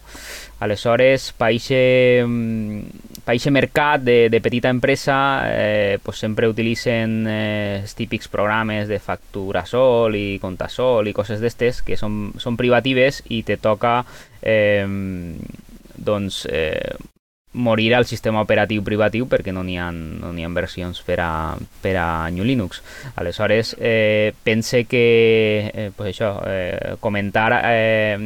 Aleshores, 0.62 1.32
per 1.34 1.50
aquest 3.32 3.50
mercat 3.50 4.04
de, 4.06 4.30
de 4.30 4.42
petita 4.42 4.70
empresa, 4.70 5.16
eh, 5.48 5.98
pues 6.04 6.20
sempre 6.22 6.50
utilitzen 6.52 7.26
eh, 7.26 7.80
els 7.82 7.96
típics 7.98 8.30
programes 8.30 8.88
de 8.92 9.00
factura 9.00 9.66
sol 9.66 10.14
i 10.20 10.38
contasol 10.44 11.10
i 11.10 11.16
coses 11.18 11.42
d'estes 11.42 11.82
que 11.82 11.98
són, 11.98 12.36
són 12.38 12.60
privatives 12.60 13.24
i 13.34 13.42
te 13.48 13.58
toca 13.58 14.04
eh, 14.42 14.86
doncs, 15.98 16.46
eh, 16.52 16.94
morir 17.54 17.96
al 17.96 18.06
sistema 18.06 18.42
operatiu 18.42 18.84
privatiu 18.84 19.28
perquè 19.28 19.52
no 19.52 19.64
n'hi 19.66 19.78
ha, 19.78 19.90
no 19.92 20.32
ha 20.32 20.52
versions 20.56 21.02
per 21.04 21.20
a, 21.20 21.58
per 21.82 21.96
a 22.00 22.30
New 22.32 22.46
Linux. 22.46 22.82
Aleshores, 23.16 23.76
eh, 23.80 24.34
pense 24.44 24.86
que 24.86 25.72
eh, 25.74 25.92
pues 25.96 26.16
això, 26.16 26.42
eh, 26.48 26.96
comentar, 27.00 27.62
eh, 27.66 28.18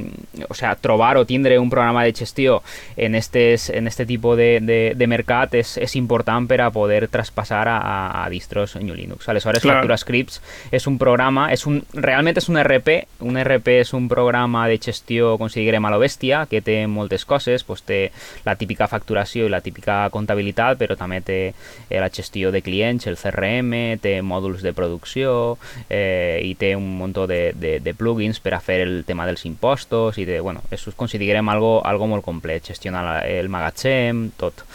o 0.48 0.54
sea, 0.54 0.76
trobar 0.76 1.18
o 1.18 1.26
tindre 1.26 1.58
un 1.60 1.70
programa 1.70 2.04
de 2.04 2.14
gestió 2.14 2.62
en, 2.96 3.16
estes, 3.16 3.70
en 3.70 3.88
este 3.88 4.06
tipus 4.06 4.38
de, 4.38 4.60
de, 4.62 4.94
de 4.96 5.08
mercat 5.08 5.56
és, 5.56 5.78
és 5.78 5.96
important 5.96 6.48
per 6.48 6.62
a 6.62 6.70
poder 6.70 7.08
traspassar 7.10 7.68
a, 7.68 7.80
a 8.24 8.30
distros 8.30 8.76
New 8.76 8.96
Linux. 8.96 9.30
Aleshores, 9.30 9.64
Clar. 9.64 9.80
Factura 9.80 9.98
Scripts 9.98 10.42
és 10.72 10.86
un 10.88 11.00
programa, 11.02 11.50
és 11.54 11.66
un, 11.66 11.82
realment 11.94 12.38
és 12.38 12.50
un 12.50 12.60
RP, 12.62 13.00
un 13.26 13.40
RP 13.42 13.80
és 13.82 13.94
un 13.98 14.10
programa 14.12 14.68
de 14.70 14.78
gestió, 14.78 15.36
com 15.40 15.50
si 15.50 15.64
diguem 15.64 15.86
a 15.86 15.94
lo 15.94 16.00
bèstia, 16.02 16.46
que 16.50 16.62
té 16.62 16.84
moltes 16.88 17.26
coses, 17.26 17.64
pues 17.64 17.82
té 17.86 18.12
la 18.46 18.56
típica 18.60 18.88
factura 18.92 19.15
facturació 19.16 19.48
i 19.48 19.52
la 19.52 19.62
típica 19.64 20.10
comptabilitat, 20.12 20.78
però 20.78 20.96
també 20.98 21.22
té 21.24 21.54
eh, 21.90 22.00
la 22.00 22.10
gestió 22.10 22.52
de 22.52 22.62
clients, 22.62 23.08
el 23.08 23.18
CRM, 23.18 24.00
té 24.02 24.22
mòduls 24.22 24.64
de 24.64 24.74
producció 24.74 25.58
eh, 25.90 26.42
i 26.44 26.56
té 26.56 26.76
un 26.76 26.98
munt 27.00 27.16
de, 27.16 27.54
de, 27.56 27.80
de 27.80 27.94
plugins 27.94 28.42
per 28.42 28.56
a 28.56 28.60
fer 28.60 28.82
el 28.84 29.06
tema 29.06 29.26
dels 29.26 29.46
impostos 29.46 30.18
i 30.18 30.26
de, 30.26 30.42
bueno, 30.42 30.62
això 30.72 30.92
considerem 30.96 31.48
algo, 31.50 31.80
algo 31.86 32.08
molt 32.08 32.26
complet, 32.26 32.66
gestionar 32.66 33.24
el 33.24 33.48
magatzem, 33.50 34.32
tot 34.38 34.66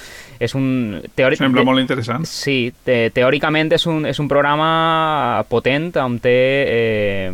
és 0.40 0.54
un... 0.56 0.96
Teòric... 1.14 1.38
Sembla 1.42 1.62
molt 1.68 1.82
interessant. 1.82 2.24
Sí, 2.24 2.72
te, 2.84 3.10
teòricament 3.12 3.74
és 3.76 3.84
un, 3.90 4.06
és 4.08 4.18
un 4.22 4.28
programa 4.30 5.44
potent 5.52 5.90
on 6.00 6.16
té 6.22 6.36
eh, 6.64 7.28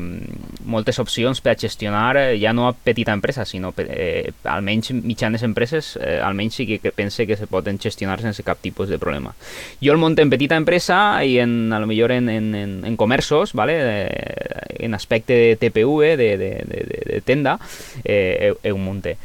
moltes 0.67 0.99
opcions 0.99 1.41
per 1.41 1.55
a 1.55 1.61
gestionar 1.61 2.17
eh, 2.19 2.27
ja 2.43 2.53
no 2.57 2.67
a 2.67 2.75
petita 2.75 3.15
empresa, 3.15 3.47
sinó 3.47 3.71
eh, 3.79 4.33
almenys 4.43 4.91
mitjanes 4.99 5.47
empreses, 5.47 5.95
eh, 6.03 6.19
almenys 6.19 6.59
sí 6.59 6.67
que, 6.67 6.91
pense 6.91 7.29
que 7.29 7.39
se 7.39 7.47
poden 7.47 7.79
gestionar 7.79 8.19
sense 8.21 8.43
cap 8.43 8.59
tipus 8.61 8.91
de 8.91 8.99
problema. 8.99 9.37
Jo 9.81 9.95
el 9.95 10.03
munto 10.03 10.23
en 10.23 10.31
petita 10.33 10.59
empresa 10.59 11.23
i 11.23 11.39
en, 11.39 11.73
a 11.73 11.79
lo 11.79 11.87
millor 11.87 12.11
en, 12.13 12.29
en, 12.29 12.55
en, 12.55 12.79
en 12.85 12.97
comerços, 12.97 13.53
¿vale? 13.53 13.79
Eh, 13.79 14.85
en 14.87 14.95
aspecte 14.95 15.33
de 15.33 15.57
TPV, 15.57 16.17
de, 16.17 16.37
de, 16.37 16.51
de, 16.67 17.03
de 17.15 17.21
tenda, 17.21 17.61
eh, 18.05 18.53
ho, 18.53 18.75
ho 18.75 18.79
munte. 18.79 19.17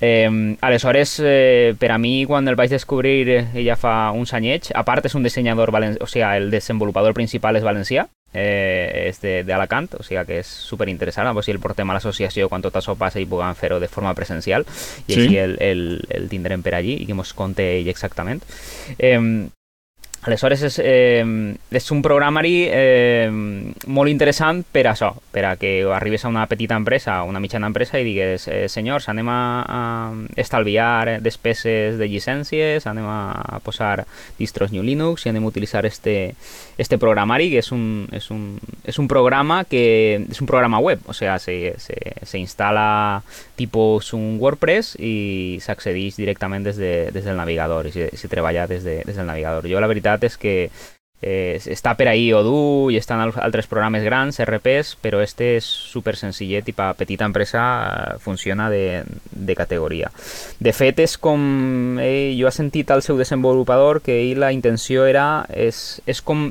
Eh, 0.00 0.56
aleshores, 0.60 1.20
eh, 1.24 1.74
per 1.78 1.90
a 1.90 1.98
mi, 1.98 2.24
quan 2.24 2.46
el 2.48 2.56
vaig 2.56 2.70
descobrir 2.70 3.28
eh, 3.28 3.64
ja 3.64 3.76
fa 3.76 4.12
uns 4.14 4.34
anyets, 4.34 4.70
a 4.74 4.84
part 4.86 5.06
és 5.06 5.16
un 5.18 5.26
dissenyador 5.26 5.72
valencià, 5.74 6.04
o 6.04 6.06
sigui, 6.06 6.24
el 6.28 6.52
desenvolupador 6.54 7.16
principal 7.18 7.58
és 7.58 7.66
valencià, 7.66 8.06
eh, 8.32 9.08
és 9.08 9.20
de, 9.20 9.42
de 9.44 9.54
Alacant, 9.54 9.90
o 9.98 10.04
sigui 10.06 10.22
que 10.28 10.40
és 10.44 10.46
super 10.46 10.88
interessant, 10.88 11.26
a 11.26 11.42
si 11.42 11.54
el 11.54 11.60
portem 11.60 11.90
a 11.90 11.96
l'associació 11.96 12.48
quan 12.48 12.62
tot 12.62 12.76
això 12.78 12.94
passa 12.98 13.20
i 13.20 13.26
puguem 13.26 13.56
fer-ho 13.58 13.80
de 13.80 13.88
forma 13.88 14.14
presencial 14.14 14.66
i 15.06 15.14
sí. 15.14 15.20
així 15.20 15.38
el, 15.38 15.56
el, 15.60 15.84
el 16.10 16.28
tindrem 16.28 16.62
per 16.62 16.76
allí 16.78 16.98
i 17.02 17.06
que 17.08 17.16
mos 17.18 17.34
conte 17.34 17.66
ell 17.78 17.88
exactament. 17.88 18.44
Eh, 18.98 19.48
Aleshores, 20.22 20.62
és, 20.66 20.78
eh, 20.82 21.24
és 21.70 21.90
un 21.94 22.00
programari 22.02 22.66
eh, 22.66 23.30
molt 23.30 24.10
interessant 24.10 24.64
per 24.66 24.88
això, 24.90 25.12
per 25.30 25.44
a 25.46 25.52
que 25.56 25.84
arribes 25.94 26.24
a 26.24 26.28
una 26.28 26.46
petita 26.50 26.74
empresa, 26.74 27.22
una 27.22 27.38
mitjana 27.38 27.70
empresa 27.70 28.00
i 28.00 28.04
digues, 28.04 28.48
eh, 28.50 28.66
senyors, 28.68 29.08
anem 29.08 29.30
a, 29.30 29.38
a 29.62 29.80
estalviar 30.36 31.20
despeses 31.22 32.00
de 32.00 32.08
llicències, 32.10 32.88
anem 32.90 33.06
a 33.06 33.60
posar 33.62 34.08
distros 34.40 34.74
New 34.74 34.82
Linux 34.82 35.24
i 35.24 35.30
anem 35.30 35.46
a 35.46 35.52
utilitzar 35.52 35.86
este, 35.86 36.34
este 36.76 36.98
programari, 36.98 37.52
que 37.54 37.62
és 37.62 37.70
un, 37.70 38.08
és 38.10 38.26
un, 38.34 38.58
és 38.84 38.98
un 38.98 39.06
programa 39.06 39.62
que 39.70 39.84
és 40.18 40.42
un 40.42 40.50
programa 40.50 40.82
web, 40.82 41.06
o 41.06 41.14
sea, 41.14 41.38
se, 41.38 41.76
se, 41.78 41.94
se 42.26 42.42
instala 42.42 43.22
tipus 43.58 44.12
un 44.16 44.36
WordPress 44.40 44.94
i 45.02 45.58
s'accedeix 45.64 46.16
directament 46.16 46.64
des, 46.68 46.78
de, 46.78 46.92
des 47.14 47.26
del 47.26 47.36
navegador 47.36 47.90
i 47.90 47.96
se, 47.96 48.12
se 48.16 48.30
treballa 48.30 48.68
des, 48.70 48.86
de, 48.86 49.02
des 49.04 49.18
del 49.18 49.26
navegador. 49.26 49.66
Jo 49.68 49.82
la 49.82 49.90
veritat 49.90 50.24
és 50.28 50.38
que 50.38 50.54
eh, 51.20 51.58
està 51.66 51.94
per 51.98 52.08
ahí 52.08 52.30
Odoo 52.32 52.90
i 52.92 52.98
estan 52.98 53.20
altres 53.20 53.66
programes 53.70 54.04
grans, 54.06 54.38
RPs, 54.44 54.94
però 55.02 55.20
este 55.24 55.56
és 55.56 55.66
super 55.66 56.14
senzillet 56.16 56.68
i 56.70 56.74
per 56.76 56.92
petita 56.98 57.26
empresa 57.26 58.18
funciona 58.22 58.68
de, 58.70 59.02
de 59.30 59.58
categoria. 59.58 60.12
De 60.60 60.72
fet, 60.72 61.02
és 61.02 61.18
com... 61.18 61.98
Eh, 62.02 62.34
jo 62.38 62.48
he 62.48 62.54
sentit 62.54 62.90
al 62.90 63.02
desenvolupador 63.02 64.02
que 64.02 64.20
ell 64.30 64.44
la 64.44 64.52
intenció 64.52 65.06
era... 65.06 65.44
És, 65.50 66.00
és 66.06 66.22
com... 66.22 66.50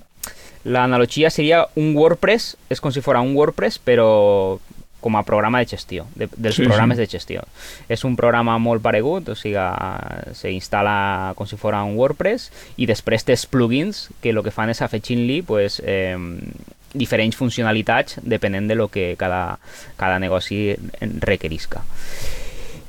L'analogia 0.68 1.30
seria 1.32 1.62
un 1.80 1.94
WordPress, 1.96 2.58
és 2.68 2.82
com 2.84 2.92
si 2.92 3.00
fos 3.00 3.16
un 3.16 3.32
WordPress, 3.38 3.80
però 3.80 4.60
com 5.02 5.18
a 5.18 5.24
programa 5.24 5.60
de 5.60 5.68
gestió, 5.70 6.08
de, 6.16 6.28
dels 6.36 6.58
sí, 6.58 6.66
programes 6.66 6.98
sí. 6.98 7.04
de 7.04 7.08
gestió. 7.08 7.44
És 7.90 8.04
un 8.08 8.16
programa 8.18 8.58
molt 8.62 8.82
paregut, 8.84 9.30
o 9.30 9.36
sigui, 9.38 9.62
s'instal·la 10.38 11.36
com 11.38 11.50
si 11.50 11.60
fos 11.60 11.78
un 11.78 11.96
WordPress 12.00 12.50
i 12.78 12.88
després 12.90 13.28
tens 13.28 13.46
plugins 13.46 14.08
que 14.22 14.34
el 14.34 14.42
que 14.44 14.54
fan 14.54 14.74
és 14.74 14.82
afegint-li 14.82 15.42
pues, 15.46 15.82
eh, 15.86 16.18
diferents 16.98 17.36
funcionalitats 17.36 18.20
depenent 18.24 18.68
de 18.68 18.76
lo 18.76 18.88
que 18.90 19.16
cada, 19.20 19.60
cada 19.98 20.20
negoci 20.20 20.76
requerisca 21.02 21.84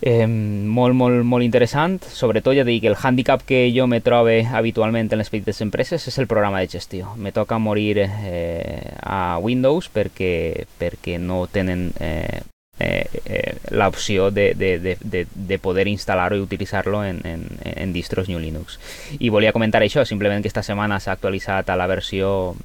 eh, 0.09 0.27
molt, 0.27 0.95
molt, 0.97 1.21
molt 1.29 1.45
interessant. 1.45 1.99
Sobretot, 2.01 2.57
ja 2.57 2.65
dic, 2.65 2.87
el 2.89 2.97
hàndicap 2.97 3.45
que 3.47 3.67
jo 3.75 3.87
me 3.91 4.01
trobe 4.01 4.41
habitualment 4.47 5.11
en 5.13 5.21
les 5.21 5.29
petites 5.29 5.61
empreses 5.65 6.07
és 6.09 6.19
el 6.19 6.29
programa 6.31 6.63
de 6.63 6.71
gestió. 6.73 7.13
Me 7.17 7.33
toca 7.37 7.59
morir 7.61 7.99
eh, 8.07 8.95
a 9.03 9.39
Windows 9.43 9.91
perquè, 9.93 10.65
perquè 10.81 11.19
no 11.21 11.43
tenen 11.53 11.91
eh, 12.01 12.41
eh, 12.79 13.05
eh, 13.25 13.57
l'opció 13.77 14.31
de, 14.31 14.55
de, 14.55 14.79
de, 14.81 15.27
de 15.29 15.59
poder 15.59 15.89
instal·lar-ho 15.93 16.39
i 16.39 16.47
utilitzar-lo 16.47 17.05
en, 17.05 17.21
en, 17.29 17.45
en 17.61 17.93
distros 17.93 18.31
New 18.33 18.41
Linux. 18.41 18.79
I 19.19 19.29
volia 19.29 19.53
comentar 19.53 19.83
això, 19.85 20.07
simplement 20.09 20.41
que 20.41 20.49
esta 20.49 20.65
setmana 20.65 21.01
s'ha 21.01 21.19
actualitzat 21.19 21.69
a 21.69 21.77
la 21.77 21.87
versió 21.91 22.57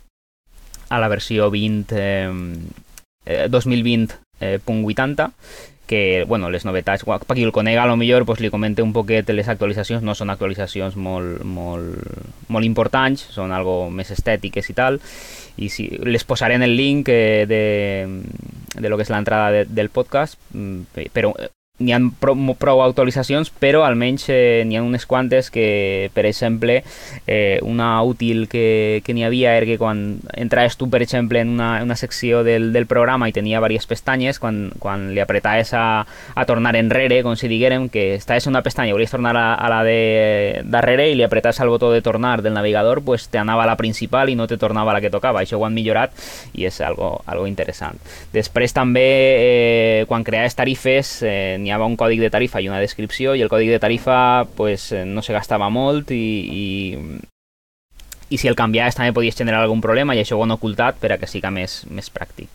a 0.93 0.99
la 0.99 1.09
versió 1.09 1.49
20 1.49 1.99
eh, 1.99 3.47
2020.80 3.49 4.13
eh, 4.39 5.31
que, 5.93 6.25
bueno, 6.25 6.49
les 6.49 6.65
novetats, 6.65 7.05
per 7.05 7.35
qui 7.37 7.45
el 7.45 7.51
conega, 7.53 7.83
a 7.83 7.89
lo 7.89 7.97
millor 7.99 8.25
pues, 8.25 8.41
li 8.41 8.49
comente 8.49 8.81
un 8.81 8.95
poquet 8.95 9.29
les 9.29 9.49
actualitzacions, 9.51 10.01
no 10.01 10.15
són 10.17 10.33
actualitzacions 10.33 10.97
molt, 10.97 11.43
molt, 11.45 12.01
molt 12.49 12.65
importants, 12.65 13.27
són 13.35 13.53
algo 13.53 13.91
més 13.93 14.09
estètiques 14.15 14.71
i 14.73 14.77
tal, 14.77 14.97
i 15.61 15.69
si, 15.69 15.85
les 16.01 16.25
posaré 16.25 16.57
en 16.57 16.65
el 16.65 16.73
link 16.73 17.13
eh, 17.13 17.45
de, 17.45 17.61
de 18.73 18.89
lo 18.89 18.97
que 18.97 19.05
és 19.05 19.13
l'entrada 19.13 19.51
de, 19.53 19.67
del 19.69 19.93
podcast, 19.93 20.41
mm, 20.57 21.05
però 21.13 21.35
n'hi 21.81 21.89
ha 21.89 21.97
prou, 22.21 22.37
prou 22.53 22.83
actualitzacions, 22.83 23.49
però 23.49 23.81
almenys 23.81 24.27
eh, 24.29 24.61
n'hi 24.65 24.77
ha 24.77 24.83
unes 24.85 25.07
quantes 25.09 25.49
que, 25.49 26.11
per 26.13 26.27
exemple, 26.29 26.83
eh, 27.25 27.57
una 27.65 27.95
útil 28.05 28.45
que, 28.47 29.01
que 29.03 29.15
n'hi 29.17 29.23
havia 29.25 29.55
era 29.57 29.65
que 29.65 29.79
quan 29.81 30.19
entraves 30.37 30.77
tu, 30.77 30.85
per 30.93 31.01
exemple, 31.01 31.41
en 31.41 31.49
una, 31.55 31.81
una 31.81 31.95
secció 31.97 32.43
del, 32.45 32.71
del 32.73 32.85
programa 32.85 33.25
i 33.25 33.33
tenia 33.33 33.57
diverses 33.57 33.89
pestanyes, 33.89 34.37
quan, 34.37 34.67
quan 34.77 35.09
li 35.15 35.21
apretaves 35.23 35.73
a, 35.73 36.05
a 36.05 36.45
tornar 36.45 36.75
enrere, 36.77 37.23
com 37.25 37.33
si 37.39 37.49
diguérem, 37.49 37.89
que 37.89 38.13
estaves 38.19 38.45
en 38.45 38.53
una 38.53 38.61
pestanya 38.61 38.93
i 38.93 38.95
volies 38.95 39.09
tornar 39.09 39.33
a, 39.41 39.47
a 39.57 39.71
la 39.73 39.81
de 39.87 40.61
darrere 40.69 41.09
i 41.09 41.17
li 41.17 41.25
apretaves 41.25 41.57
al 41.65 41.73
botó 41.73 41.89
de 41.89 42.03
tornar 42.05 42.43
del 42.45 42.53
navegador, 42.53 43.01
pues 43.01 43.27
te 43.33 43.41
anava 43.41 43.65
a 43.65 43.71
la 43.71 43.77
principal 43.81 44.29
i 44.29 44.37
no 44.37 44.45
te 44.45 44.59
tornava 44.61 44.93
a 44.93 44.99
la 44.99 45.01
que 45.01 45.09
tocava. 45.09 45.41
Això 45.41 45.57
ho 45.57 45.65
han 45.65 45.73
millorat 45.73 46.13
i 46.53 46.69
és 46.69 46.79
algo, 46.85 47.15
algo 47.25 47.49
interessant. 47.49 47.97
Després 48.29 48.77
també, 48.77 49.09
eh, 49.41 50.05
quan 50.07 50.21
creaves 50.21 50.53
tarifes, 50.53 51.17
eh, 51.25 51.57
havia 51.71 51.87
un 51.87 51.97
còdic 51.97 52.19
de 52.19 52.31
tarifa 52.33 52.61
i 52.61 52.67
una 52.67 52.81
descripció 52.83 53.35
i 53.35 53.41
el 53.45 53.51
còdic 53.51 53.69
de 53.71 53.79
tarifa 53.79 54.45
pues, 54.57 54.91
eh, 54.91 55.05
no 55.05 55.21
se 55.21 55.33
gastava 55.33 55.69
molt 55.69 56.11
i, 56.11 56.17
i, 56.17 56.65
i 58.33 58.37
si 58.37 58.47
el 58.49 58.57
canviaves 58.57 58.95
també 58.97 59.13
podies 59.13 59.37
generar 59.37 59.61
algun 59.61 59.81
problema 59.81 60.15
i 60.15 60.21
això 60.23 60.39
ho 60.39 60.43
han 60.43 60.55
ocultat 60.55 60.97
per 61.01 61.11
a 61.13 61.17
que 61.21 61.29
siga 61.29 61.51
més, 61.53 61.83
més 61.93 62.09
pràctic. 62.09 62.49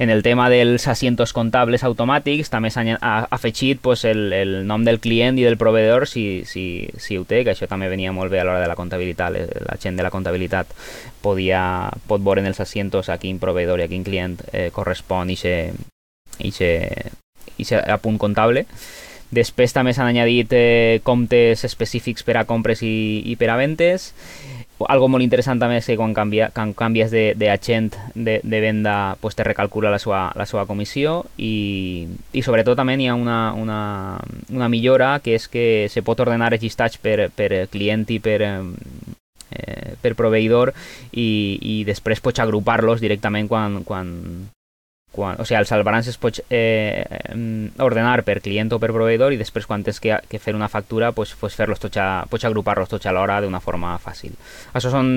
En 0.00 0.08
el 0.08 0.22
tema 0.24 0.48
dels 0.48 0.86
asientos 0.88 1.34
comptables 1.36 1.84
automàtics 1.84 2.48
també 2.48 2.70
s'ha 2.72 2.96
afegit 3.28 3.82
pues, 3.84 4.06
el, 4.08 4.32
el 4.32 4.54
nom 4.66 4.86
del 4.86 5.00
client 5.00 5.38
i 5.38 5.44
del 5.44 5.58
proveedor 5.60 6.08
si, 6.08 6.42
si, 6.48 6.88
si 6.96 7.18
ho 7.20 7.26
té, 7.28 7.42
que 7.44 7.52
això 7.52 7.68
també 7.68 7.90
venia 7.92 8.14
molt 8.16 8.32
bé 8.32 8.40
a 8.40 8.46
l'hora 8.48 8.62
de 8.62 8.70
la 8.70 8.78
comptabilitat. 8.78 9.36
La 9.68 9.76
gent 9.82 10.00
de 10.00 10.06
la 10.06 10.12
comptabilitat 10.14 10.72
podia, 11.20 11.62
pot 12.08 12.24
veure 12.24 12.40
en 12.40 12.48
els 12.48 12.60
asientos 12.64 13.12
a 13.12 13.18
quin 13.20 13.42
proveedor 13.42 13.82
i 13.82 13.88
a 13.88 13.92
quin 13.92 14.06
client 14.06 14.40
eh, 14.52 14.70
correspon 14.72 15.30
i 15.30 15.36
se, 15.36 15.56
i 16.40 16.54
se 16.54 16.70
i 17.60 17.66
a 17.76 18.00
punt 18.02 18.18
comptable. 18.18 18.66
Després 19.30 19.70
també 19.70 19.92
s'han 19.94 20.10
añadit 20.10 20.50
eh, 20.58 21.00
comptes 21.06 21.62
específics 21.64 22.26
per 22.26 22.40
a 22.40 22.46
compres 22.48 22.82
i, 22.82 23.22
i 23.30 23.36
per 23.38 23.52
a 23.52 23.58
ventes. 23.60 24.10
Algo 24.88 25.10
molt 25.12 25.22
interessant 25.22 25.60
també 25.60 25.76
és 25.78 25.86
que 25.86 25.96
quan, 26.00 26.14
canvia, 26.16 26.48
quan 26.56 26.72
canvies 26.74 27.12
d'agent 27.12 27.90
de, 28.14 28.24
de, 28.24 28.36
de 28.42 28.60
venda 28.64 29.14
pues 29.20 29.36
te 29.36 29.44
recalcula 29.44 29.92
la 29.92 30.00
seva, 30.00 30.22
la 30.34 30.46
seva 30.48 30.64
comissió 30.66 31.18
i, 31.36 32.08
i 32.32 32.42
sobretot 32.42 32.80
també 32.80 32.96
hi 32.96 33.10
ha 33.10 33.14
una, 33.14 33.52
una, 33.52 33.80
una 34.48 34.70
millora 34.72 35.18
que 35.20 35.36
és 35.36 35.50
que 35.52 35.66
se 35.92 36.00
pot 36.02 36.24
ordenar 36.24 36.54
llistats 36.56 36.96
per, 36.96 37.28
per 37.28 37.66
client 37.68 38.08
i 38.08 38.18
per, 38.24 38.38
eh, 38.40 39.92
per 40.00 40.16
proveïdor 40.16 40.72
i, 41.12 41.28
i 41.60 41.76
després 41.84 42.24
pots 42.24 42.40
agrupar-los 42.40 43.04
directament 43.04 43.52
quan, 43.52 43.82
quan, 43.84 44.16
quan, 45.10 45.40
o 45.42 45.44
sigui, 45.44 45.58
els 45.58 45.72
albarans 45.74 46.06
es 46.06 46.18
pot 46.20 46.38
eh, 46.54 47.02
ordenar 47.82 48.22
per 48.22 48.38
client 48.44 48.70
o 48.70 48.78
per 48.78 48.92
proveïdor 48.94 49.34
i 49.34 49.38
després 49.40 49.66
quan 49.66 49.82
tens 49.82 49.98
que, 50.02 50.14
que 50.30 50.38
fer 50.38 50.54
una 50.54 50.68
factura 50.70 51.10
pues, 51.16 51.32
pues 51.40 51.56
fer-los 51.58 51.82
tots 51.82 51.98
a, 51.98 52.06
pots 52.30 52.46
agrupar-los 52.46 52.92
tots 52.92 53.08
a 53.10 53.14
l'hora 53.14 53.40
d'una 53.42 53.58
forma 53.60 53.96
fàcil. 53.98 54.36
Això 54.72 54.92
són 54.94 55.10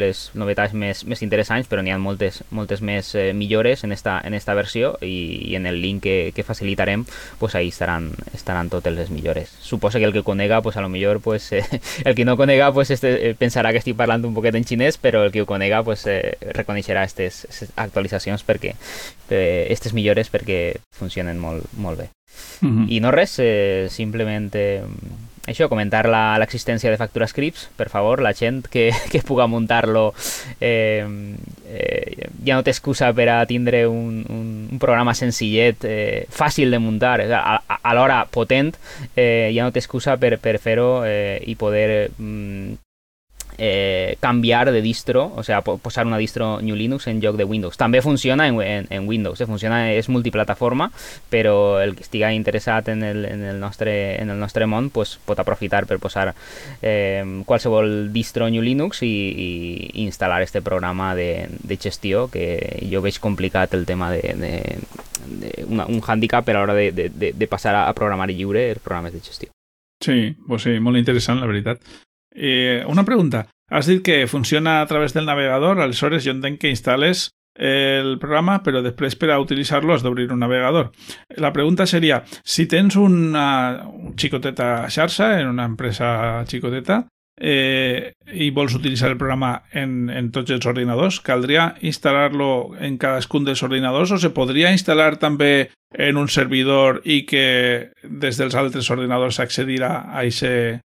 les 0.00 0.26
novetats 0.34 0.74
més, 0.74 1.04
més 1.06 1.22
interessants, 1.22 1.70
però 1.70 1.84
n'hi 1.84 1.94
ha 1.94 1.98
moltes, 2.02 2.42
moltes 2.50 2.82
més 2.82 3.12
eh, 3.14 3.30
millores 3.38 3.84
en 3.86 3.94
esta, 3.94 4.18
en 4.26 4.34
esta 4.34 4.56
versió 4.58 4.96
i, 5.00 5.52
i 5.52 5.54
en 5.60 5.70
el 5.70 5.78
link 5.82 6.02
que, 6.02 6.32
que 6.34 6.46
facilitarem 6.46 7.06
pues 7.38 7.54
ahí 7.54 7.68
estaran, 7.68 8.10
estaran 8.34 8.68
totes 8.68 8.98
les 8.98 9.10
millores. 9.14 9.54
Suposo 9.60 9.98
que 9.98 10.04
el 10.10 10.12
que 10.12 10.24
conega, 10.26 10.60
pues 10.60 10.76
a 10.76 10.82
lo 10.82 10.88
millor 10.88 11.20
pues, 11.20 11.52
eh, 11.52 11.64
el 12.04 12.16
que 12.16 12.24
no 12.24 12.36
conega 12.36 12.72
pues, 12.72 12.90
este, 12.90 13.30
eh, 13.30 13.34
pensarà 13.38 13.70
que 13.70 13.78
estic 13.78 13.94
parlant 13.94 14.26
un 14.26 14.34
poquet 14.34 14.58
en 14.58 14.66
xinès, 14.66 14.98
però 14.98 15.22
el 15.22 15.30
que 15.30 15.44
ho 15.44 15.46
conega 15.46 15.84
pues, 15.86 16.02
eh, 16.10 16.34
reconeixerà 16.50 17.06
aquestes 17.06 17.70
actualitzacions 17.76 18.42
perquè, 18.42 18.74
perquè 19.28 19.35
aquestes 19.36 19.94
millores 19.96 20.32
perquè 20.32 20.76
funcionen 20.94 21.38
molt, 21.38 21.64
molt 21.76 21.98
bé. 21.98 22.10
Mm 22.60 22.70
-hmm. 22.70 22.86
I 22.90 23.00
no 23.00 23.10
res, 23.10 23.38
eh, 23.38 23.86
simplement 23.90 24.54
eh, 24.54 24.82
això, 25.46 25.68
comentar 25.70 26.06
l'existència 26.08 26.90
de 26.90 26.98
Factura 26.98 27.26
Scripts, 27.26 27.68
per 27.76 27.88
favor, 27.88 28.20
la 28.20 28.34
gent 28.34 28.66
que, 28.68 28.90
que 29.12 29.22
puga 29.22 29.46
muntar-lo 29.46 30.12
eh, 30.60 31.06
eh, 31.68 32.28
ja 32.44 32.56
no 32.56 32.62
té 32.66 32.70
excusa 32.74 33.12
per 33.14 33.28
a 33.30 33.46
tindre 33.46 33.86
un, 33.86 34.24
un, 34.28 34.68
un 34.72 34.78
programa 34.82 35.14
senzillet, 35.14 35.84
eh, 35.84 36.26
fàcil 36.30 36.70
de 36.70 36.78
muntar, 36.78 37.20
a, 37.30 37.56
a, 37.56 37.80
alhora 37.82 38.24
potent, 38.26 38.74
eh, 39.14 39.52
ja 39.54 39.64
no 39.64 39.72
té 39.72 39.80
excusa 39.80 40.16
per, 40.16 40.36
per 40.42 40.58
fer-ho 40.58 41.04
eh, 41.06 41.38
i 41.46 41.54
poder 41.54 42.10
mm, 42.18 42.85
eh, 43.58 44.16
canviar 44.20 44.70
de 44.72 44.82
distro, 44.82 45.32
o 45.34 45.42
sea, 45.42 45.62
posar 45.62 46.06
una 46.06 46.18
distro 46.18 46.60
New 46.60 46.76
Linux 46.76 47.06
en 47.06 47.20
lloc 47.20 47.36
de 47.36 47.44
Windows. 47.44 47.76
També 47.76 48.02
funciona 48.02 48.46
en, 48.48 48.60
en, 48.60 48.86
en 48.90 49.08
Windows, 49.08 49.40
eh? 49.40 49.46
funciona, 49.46 49.92
és 49.92 50.08
multiplataforma, 50.08 50.90
però 51.30 51.80
el 51.82 51.94
que 51.96 52.04
estigui 52.04 52.26
interessat 52.34 52.88
en 52.88 53.02
el, 53.02 53.24
en 53.24 53.44
el, 53.44 53.60
nostre, 53.60 54.20
en 54.20 54.30
el 54.30 54.38
nostre 54.38 54.66
món 54.66 54.90
pues, 54.90 55.16
pot 55.24 55.38
aprofitar 55.38 55.84
per 55.86 55.98
posar 56.02 56.34
eh, 56.82 57.24
qualsevol 57.46 58.12
distro 58.12 58.48
New 58.50 58.62
Linux 58.62 59.02
i, 59.02 59.10
i 59.10 60.04
instal·lar 60.06 60.42
este 60.42 60.62
programa 60.62 61.14
de, 61.14 61.48
de 61.62 61.78
que 62.32 62.46
jo 62.90 63.00
veig 63.02 63.18
complicat 63.20 63.74
el 63.74 63.86
tema 63.86 64.10
de, 64.10 64.34
de, 64.36 64.78
de 65.26 65.64
una, 65.66 65.86
un 65.86 66.02
handicap 66.06 66.48
a 66.48 66.52
l'hora 66.52 66.74
de, 66.74 66.90
de, 66.92 67.08
de, 67.10 67.32
de 67.32 67.46
passar 67.46 67.74
a, 67.74 67.88
a 67.88 67.94
programari 67.94 68.34
lliure 68.34 68.70
els 68.70 68.82
programes 68.82 69.12
de 69.12 69.20
gestió. 69.20 69.50
Sí, 70.02 70.36
pues 70.46 70.62
sí, 70.62 70.78
molt 70.80 70.98
interessant, 70.98 71.40
la 71.40 71.48
veritat. 71.48 71.80
Eh, 72.36 72.84
una 72.86 73.04
pregunta. 73.04 73.48
Has 73.68 73.88
dit 73.90 74.04
que 74.04 74.26
funciona 74.28 74.80
a 74.80 74.86
través 74.86 75.14
del 75.14 75.26
navegador, 75.26 75.80
aleshores 75.80 76.22
jo 76.22 76.36
entenc 76.36 76.60
que 76.60 76.70
instal·les 76.70 77.30
el 77.56 78.18
programa, 78.20 78.60
però 78.62 78.82
després 78.84 79.16
per 79.16 79.30
a 79.32 79.40
utilitzar-lo 79.40 79.94
has 79.94 80.04
d'obrir 80.04 80.28
un 80.30 80.42
navegador. 80.44 80.92
La 81.40 81.52
pregunta 81.56 81.86
seria, 81.86 82.22
si 82.44 82.66
tens 82.68 82.96
una 83.00 83.88
xicoteta 84.14 84.86
xarxa 84.92 85.40
en 85.40 85.48
una 85.48 85.64
empresa 85.64 86.44
xicoteta 86.46 87.06
eh, 87.40 88.12
i 88.32 88.50
vols 88.50 88.76
utilitzar 88.76 89.10
el 89.10 89.18
programa 89.18 89.64
en, 89.72 90.10
en 90.10 90.30
tots 90.32 90.52
els 90.52 90.66
ordinadors, 90.68 91.20
caldria 91.24 91.74
instal·lar-lo 91.80 92.76
en 92.80 92.98
cadascun 93.00 93.48
dels 93.48 93.62
ordinadors 93.64 94.12
o 94.12 94.20
se 94.20 94.32
podria 94.36 94.72
instal·lar 94.76 95.16
també 95.20 95.70
en 95.92 96.20
un 96.20 96.28
servidor 96.28 97.00
i 97.04 97.24
que 97.28 97.92
des 98.02 98.36
dels 98.36 98.54
altres 98.54 98.90
ordinadors 98.92 99.40
accedirà 99.40 99.92
a 100.04 100.20
aquesta 100.20 100.82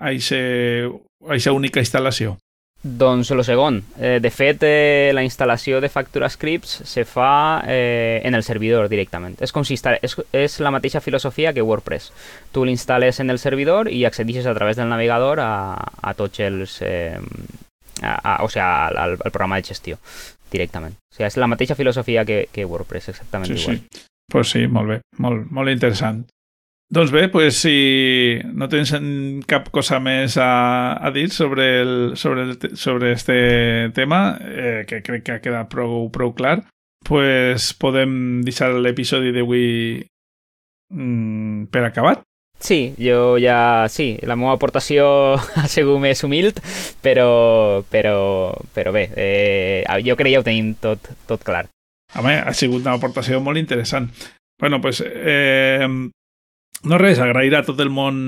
a 0.00 1.36
a 1.46 1.52
única 1.52 1.80
instal·lació? 1.80 2.38
Doncs 2.82 3.30
el 3.30 3.44
segon. 3.44 3.82
Eh, 3.98 4.20
de 4.22 4.30
fet, 4.32 4.62
eh, 4.64 5.10
la 5.12 5.22
instal·lació 5.22 5.82
de 5.82 5.90
Factura 5.92 6.30
Scripts 6.32 6.80
se 6.88 7.04
fa 7.04 7.62
eh, 7.68 8.22
en 8.24 8.34
el 8.34 8.42
servidor 8.42 8.88
directament. 8.88 9.36
És 9.44 9.52
com 9.52 9.66
si 9.68 9.76
és, 9.76 10.16
és 10.32 10.60
la 10.64 10.72
mateixa 10.72 11.02
filosofia 11.04 11.52
que 11.52 11.60
WordPress. 11.60 12.12
Tu 12.52 12.64
l'instal·les 12.64 13.20
en 13.20 13.28
el 13.28 13.38
servidor 13.38 13.92
i 13.92 14.06
accedixes 14.08 14.46
a 14.46 14.54
través 14.56 14.80
del 14.80 14.88
navegador 14.88 15.40
a, 15.44 15.76
a 15.76 16.14
tots 16.14 16.40
els... 16.40 16.80
Eh, 16.80 17.20
a, 18.00 18.14
a, 18.16 18.44
o 18.44 18.48
sigui, 18.48 18.64
al, 18.64 18.96
al, 18.96 19.18
al 19.20 19.30
programa 19.30 19.60
de 19.60 19.68
gestió 19.68 19.98
directament. 20.50 20.96
O 20.96 21.18
sigui, 21.18 21.28
és 21.28 21.36
la 21.36 21.50
mateixa 21.52 21.76
filosofia 21.76 22.24
que, 22.24 22.46
que 22.48 22.64
WordPress, 22.64 23.12
exactament 23.12 23.52
sí, 23.52 23.60
igual. 23.60 23.82
Sí. 23.84 24.06
Pues 24.30 24.52
sí, 24.54 24.66
molt 24.70 24.88
bé, 24.88 25.00
molt, 25.18 25.50
molt 25.52 25.68
interessant. 25.68 26.24
Doncs 26.90 27.12
bé, 27.14 27.28
pues, 27.30 27.54
si 27.54 28.40
no 28.50 28.66
tens 28.66 28.90
cap 29.46 29.68
cosa 29.70 30.00
més 30.02 30.34
a, 30.42 30.98
a 30.98 31.12
dir 31.14 31.28
sobre, 31.30 31.68
el, 31.84 31.92
sobre, 32.18 32.48
el, 32.48 32.56
sobre 32.74 33.12
este 33.12 33.90
tema, 33.94 34.36
eh, 34.42 34.82
que 34.88 34.98
crec 35.06 35.22
que 35.22 35.36
ha 35.36 35.44
quedat 35.44 35.70
prou, 35.70 36.08
prou 36.10 36.34
clar, 36.34 36.64
pues 37.06 37.70
podem 37.78 38.42
deixar 38.42 38.72
l'episodi 38.74 39.30
d'avui 39.30 40.02
mm, 40.90 41.70
per 41.70 41.86
acabat. 41.86 42.26
Sí, 42.58 42.96
jo 42.98 43.38
ja... 43.38 43.86
Sí, 43.88 44.18
la 44.26 44.34
meva 44.34 44.58
aportació 44.58 45.06
ha 45.62 45.70
sigut 45.70 46.02
més 46.02 46.26
humil, 46.26 46.50
però, 47.06 47.86
però, 47.86 48.18
però 48.74 48.90
bé, 48.90 49.06
eh, 49.14 49.86
jo 50.02 50.18
crec 50.18 50.26
que 50.26 50.34
ja 50.34 50.42
ho 50.42 50.50
tenim 50.50 50.74
tot, 50.74 51.06
tot 51.30 51.46
clar. 51.46 51.68
Home, 52.18 52.34
ha 52.42 52.52
sigut 52.52 52.82
una 52.82 52.98
aportació 52.98 53.38
molt 53.38 53.62
interessant. 53.62 54.10
Bueno, 54.58 54.82
pues 54.82 54.98
eh, 55.06 55.86
no 56.84 56.98
res, 56.98 57.20
agrair 57.20 57.54
a 57.56 57.64
tot 57.66 57.80
el 57.82 57.90
món 57.92 58.20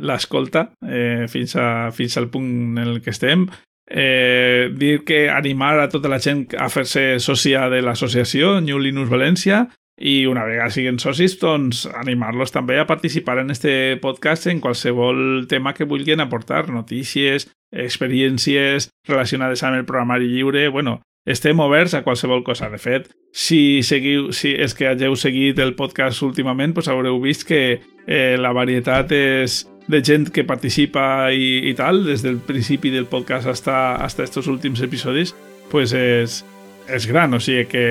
l'escolta 0.00 0.70
eh, 0.86 1.26
fins, 1.28 1.56
a, 1.56 1.90
fins 1.92 2.16
al 2.16 2.28
punt 2.32 2.78
en 2.78 2.86
el 2.86 3.02
que 3.02 3.12
estem. 3.12 3.46
Eh, 3.88 4.68
dir 4.76 5.04
que 5.08 5.28
animar 5.32 5.78
a 5.80 5.88
tota 5.88 6.10
la 6.12 6.20
gent 6.20 6.46
a 6.60 6.68
fer-se 6.68 7.16
sòcia 7.24 7.70
de 7.72 7.80
l'associació 7.80 8.58
New 8.60 8.80
Linux 8.84 9.08
València 9.08 9.64
i 9.98 10.26
una 10.30 10.44
vegada 10.46 10.70
siguin 10.70 11.00
socis, 11.02 11.38
doncs 11.40 11.86
animar-los 11.88 12.52
també 12.54 12.78
a 12.78 12.86
participar 12.86 13.40
en 13.40 13.50
este 13.50 13.96
podcast 14.02 14.46
en 14.46 14.60
qualsevol 14.60 15.46
tema 15.50 15.72
que 15.74 15.88
vulguin 15.88 16.20
aportar, 16.22 16.68
notícies, 16.70 17.48
experiències 17.72 18.90
relacionades 19.08 19.64
amb 19.64 19.80
el 19.80 19.88
programari 19.88 20.30
lliure, 20.30 20.68
bueno, 20.68 21.00
estem 21.28 21.60
oberts 21.60 21.94
a 21.94 22.02
qualsevol 22.02 22.42
cosa. 22.44 22.70
De 22.72 22.80
fet, 22.80 23.10
si, 23.32 23.82
seguiu, 23.84 24.32
si 24.32 24.54
és 24.56 24.74
que 24.74 24.88
hageu 24.88 25.16
seguit 25.16 25.60
el 25.60 25.74
podcast 25.78 26.24
últimament, 26.24 26.72
doncs 26.74 26.88
haureu 26.88 27.20
vist 27.20 27.44
que 27.48 27.62
eh, 28.08 28.36
la 28.40 28.54
varietat 28.56 29.12
és 29.12 29.60
de 29.88 30.00
gent 30.04 30.28
que 30.32 30.44
participa 30.48 31.28
i, 31.32 31.68
i 31.68 31.74
tal, 31.76 32.02
des 32.08 32.24
del 32.24 32.40
principi 32.44 32.92
del 32.92 33.06
podcast 33.08 33.48
hasta, 33.48 33.96
hasta 33.96 34.24
estos 34.24 34.48
últims 34.48 34.82
episodis, 34.84 35.34
pues 35.72 35.92
és, 35.96 36.42
és 36.88 37.06
gran, 37.08 37.36
o 37.36 37.40
sigui 37.40 37.68
que 37.68 37.84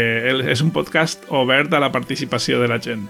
és 0.50 0.66
un 0.66 0.74
podcast 0.74 1.26
obert 1.30 1.74
a 1.74 1.82
la 1.82 1.94
participació 1.94 2.62
de 2.62 2.70
la 2.70 2.82
gent. 2.82 3.08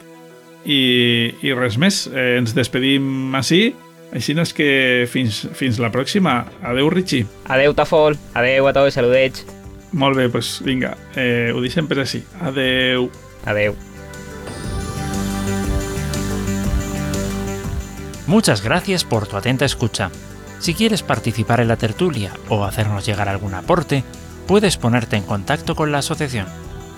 I, 0.68 1.34
i 1.48 1.54
res 1.56 1.80
més, 1.80 2.06
eh, 2.12 2.36
ens 2.40 2.56
despedim 2.56 3.36
així, 3.40 3.70
així 4.16 4.36
és 4.40 4.56
que 4.56 4.70
fins, 5.12 5.46
fins 5.56 5.80
la 5.84 5.92
pròxima. 5.92 6.42
Adeu, 6.64 6.90
Richie. 6.92 7.28
Adeu, 7.48 7.76
Tafol. 7.76 8.16
Adeu 8.36 8.68
a 8.68 8.76
tots, 8.76 8.96
saludets. 8.96 9.57
Molt 9.92 10.18
bé, 10.18 10.28
doncs 10.28 10.62
vinga, 10.66 10.98
eh, 11.16 11.54
ho 11.56 11.62
deixem 11.64 11.88
per 11.88 12.02
així. 12.04 12.24
Adeu. 12.42 13.10
Adeu. 13.46 13.76
Muchas 18.28 18.62
gracias 18.62 19.06
por 19.06 19.28
tu 19.28 19.38
atenta 19.38 19.64
escucha. 19.64 20.12
Si 20.60 20.74
quieres 20.74 21.04
participar 21.04 21.62
en 21.62 21.70
la 21.70 21.78
tertulia 21.78 22.34
o 22.50 22.66
hacernos 22.66 23.06
llegar 23.06 23.30
algún 23.30 23.54
aporte, 23.54 24.04
puedes 24.48 24.76
ponerte 24.76 25.16
en 25.16 25.24
contacto 25.24 25.76
con 25.76 25.94
la 25.94 26.00
asociación. 26.00 26.48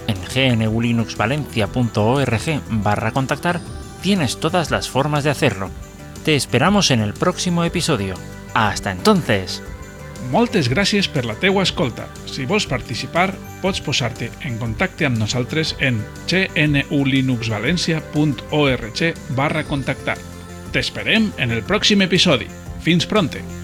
En 0.08 0.18
gnulinuxvalencia.org 0.60 2.62
barra 2.70 3.12
contactar 3.12 3.62
tienes 4.02 4.40
todas 4.40 4.72
las 4.72 4.90
formas 4.90 5.24
de 5.24 5.30
hacerlo. 5.30 5.70
Te 6.26 6.36
esperamos 6.36 6.90
en 6.90 7.02
el 7.02 7.14
próximo 7.14 7.64
episodio. 7.64 8.16
Hasta 8.56 8.92
entonces! 8.92 9.62
Moltes 10.32 10.70
gràcies 10.70 11.08
per 11.10 11.26
la 11.26 11.36
teua 11.40 11.64
escolta. 11.64 12.08
Si 12.28 12.46
vols 12.46 12.68
participar, 12.70 13.34
pots 13.64 13.82
posar-te 13.82 14.30
en 14.46 14.58
contacte 14.62 15.06
amb 15.08 15.18
nosaltres 15.18 15.76
en 15.80 16.04
gnulinuxvalencia.org 16.30 19.00
barra 19.40 19.64
contactar. 19.64 20.18
T'esperem 20.76 21.32
en 21.38 21.52
el 21.56 21.64
pròxim 21.64 22.02
episodi. 22.06 22.48
Fins 22.86 23.06
pronte! 23.10 23.59